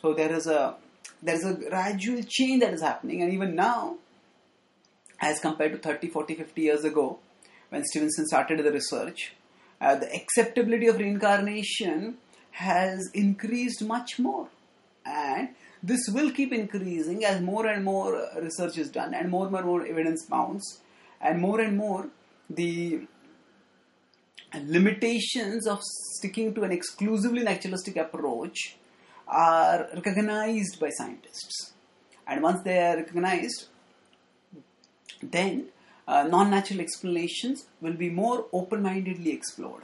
So 0.00 0.14
there 0.14 0.32
is 0.32 0.46
a 0.46 0.76
there 1.22 1.34
is 1.34 1.44
a 1.44 1.52
gradual 1.52 2.22
change 2.22 2.62
that 2.62 2.72
is 2.72 2.82
happening, 2.82 3.22
and 3.22 3.32
even 3.32 3.54
now 3.54 3.96
as 5.20 5.38
compared 5.38 5.72
to 5.72 5.78
30, 5.78 6.08
40, 6.08 6.34
50 6.34 6.62
years 6.62 6.84
ago 6.84 7.18
when 7.68 7.84
Stevenson 7.84 8.26
started 8.26 8.64
the 8.64 8.72
research, 8.72 9.34
uh, 9.80 9.96
the 9.96 10.14
acceptability 10.14 10.86
of 10.86 10.96
reincarnation 10.98 12.16
has 12.52 13.10
increased 13.14 13.82
much 13.82 14.18
more. 14.18 14.48
And 15.04 15.50
this 15.82 16.08
will 16.08 16.30
keep 16.30 16.52
increasing 16.52 17.24
as 17.24 17.40
more 17.40 17.66
and 17.66 17.84
more 17.84 18.28
research 18.36 18.76
is 18.76 18.90
done 18.90 19.14
and 19.14 19.30
more 19.30 19.46
and 19.46 19.64
more 19.64 19.86
evidence 19.86 20.28
mounts, 20.28 20.80
and 21.20 21.40
more 21.40 21.60
and 21.60 21.76
more 21.76 22.08
the 22.48 23.06
limitations 24.58 25.66
of 25.66 25.80
sticking 25.82 26.54
to 26.54 26.64
an 26.64 26.72
exclusively 26.72 27.42
naturalistic 27.42 27.96
approach 27.96 28.76
are 29.28 29.88
recognized 29.94 30.78
by 30.80 30.90
scientists. 30.90 31.72
And 32.26 32.42
once 32.42 32.62
they 32.62 32.78
are 32.78 32.96
recognized, 32.96 33.66
then 35.22 35.68
uh, 36.08 36.24
non 36.24 36.50
natural 36.50 36.80
explanations 36.80 37.66
will 37.80 37.94
be 37.94 38.10
more 38.10 38.46
open 38.52 38.82
mindedly 38.82 39.32
explored. 39.32 39.82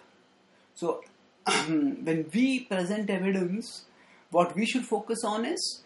So, 0.75 1.03
when 1.69 2.29
we 2.33 2.61
present 2.61 3.11
evidence, 3.11 3.85
what 4.31 4.55
we 4.55 4.67
should 4.67 4.85
focus 4.85 5.25
on 5.25 5.45
is 5.45 5.83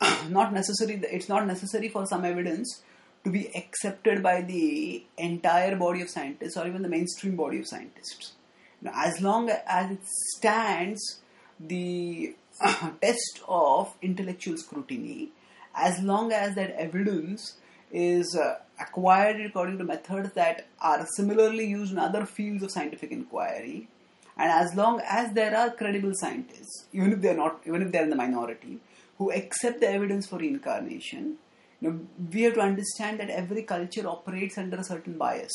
not 0.28 0.52
necessary, 0.52 1.00
it's 1.10 1.28
not 1.28 1.46
necessary 1.46 1.88
for 1.88 2.06
some 2.06 2.24
evidence 2.24 2.82
to 3.24 3.30
be 3.30 3.54
accepted 3.56 4.22
by 4.22 4.42
the 4.42 5.04
entire 5.16 5.76
body 5.76 6.02
of 6.02 6.08
scientists 6.08 6.56
or 6.56 6.66
even 6.66 6.82
the 6.82 6.88
mainstream 6.88 7.36
body 7.36 7.58
of 7.58 7.66
scientists. 7.66 8.32
Now, 8.80 8.92
as 8.94 9.20
long 9.20 9.50
as 9.50 9.90
it 9.90 10.00
stands 10.36 11.20
the 11.58 12.34
test 13.02 13.40
of 13.48 13.94
intellectual 14.02 14.56
scrutiny, 14.56 15.30
as 15.74 16.00
long 16.00 16.32
as 16.32 16.54
that 16.54 16.70
evidence 16.72 17.56
is 17.90 18.36
uh, 18.36 18.58
acquired 18.80 19.40
according 19.40 19.78
to 19.78 19.84
methods 19.84 20.32
that 20.34 20.66
are 20.80 21.06
similarly 21.16 21.66
used 21.66 21.92
in 21.92 21.98
other 21.98 22.24
fields 22.26 22.62
of 22.62 22.70
scientific 22.70 23.10
inquiry. 23.10 23.88
And 24.36 24.50
as 24.52 24.74
long 24.74 25.00
as 25.04 25.32
there 25.32 25.56
are 25.56 25.70
credible 25.70 26.12
scientists, 26.14 26.86
even 26.92 27.12
if 27.12 27.20
they 27.20 27.30
are 27.30 27.36
not, 27.36 27.60
even 27.66 27.82
if 27.82 27.90
they 27.90 27.98
are 27.98 28.04
in 28.04 28.10
the 28.10 28.16
minority, 28.16 28.78
who 29.18 29.32
accept 29.32 29.80
the 29.80 29.88
evidence 29.88 30.28
for 30.28 30.38
reincarnation, 30.38 31.38
you 31.80 31.90
know, 31.90 32.00
we 32.32 32.42
have 32.42 32.54
to 32.54 32.60
understand 32.60 33.18
that 33.20 33.30
every 33.30 33.62
culture 33.62 34.06
operates 34.08 34.58
under 34.58 34.76
a 34.76 34.84
certain 34.84 35.18
bias, 35.18 35.52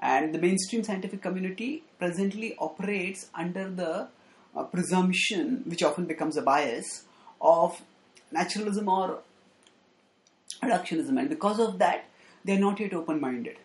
And 0.00 0.34
the 0.34 0.38
mainstream 0.38 0.84
scientific 0.84 1.22
community 1.22 1.82
presently 1.98 2.54
operates 2.58 3.28
under 3.34 3.68
the 3.68 4.08
uh, 4.54 4.64
presumption, 4.64 5.62
which 5.66 5.82
often 5.82 6.04
becomes 6.04 6.36
a 6.36 6.42
bias, 6.42 7.04
of 7.40 7.80
naturalism 8.30 8.88
or 8.88 9.20
reductionism. 10.62 11.18
And 11.18 11.28
because 11.28 11.58
of 11.58 11.78
that, 11.78 12.04
they're 12.44 12.58
not 12.58 12.80
yet 12.80 12.94
open 12.94 13.20
minded. 13.20 13.56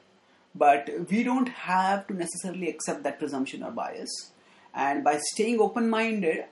But 0.56 0.90
we 1.10 1.24
don't 1.24 1.50
have 1.50 2.08
to 2.08 2.14
necessarily 2.14 2.70
accept 2.70 3.04
that 3.04 3.20
presumption 3.20 3.64
or 3.64 3.72
bias. 3.72 4.32
And 4.74 5.04
by 5.04 5.18
staying 5.18 5.60
open 5.60 5.90
minded, 5.90 6.46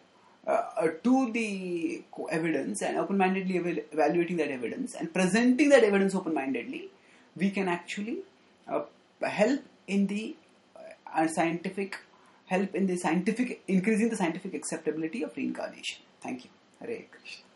uh, 0.47 0.63
uh, 0.75 0.87
to 1.03 1.31
the 1.31 2.03
evidence 2.31 2.81
and 2.81 2.97
open 2.97 3.15
mindedly 3.15 3.57
evaluating 3.91 4.37
that 4.37 4.49
evidence 4.49 4.95
and 4.95 5.13
presenting 5.13 5.69
that 5.69 5.83
evidence 5.83 6.15
open 6.15 6.33
mindedly, 6.33 6.89
we 7.35 7.51
can 7.51 7.67
actually 7.67 8.19
uh, 8.67 8.81
help 9.21 9.61
in 9.87 10.07
the 10.07 10.35
uh, 10.75 11.27
scientific 11.27 11.99
help 12.47 12.73
in 12.73 12.87
the 12.87 12.97
scientific 12.97 13.63
increasing 13.67 14.09
the 14.09 14.17
scientific 14.17 14.55
acceptability 14.55 15.21
of 15.21 15.37
reincarnation. 15.37 15.99
Thank 16.21 16.45
you. 16.45 16.49
Hare 16.79 17.05
Krishna. 17.11 17.50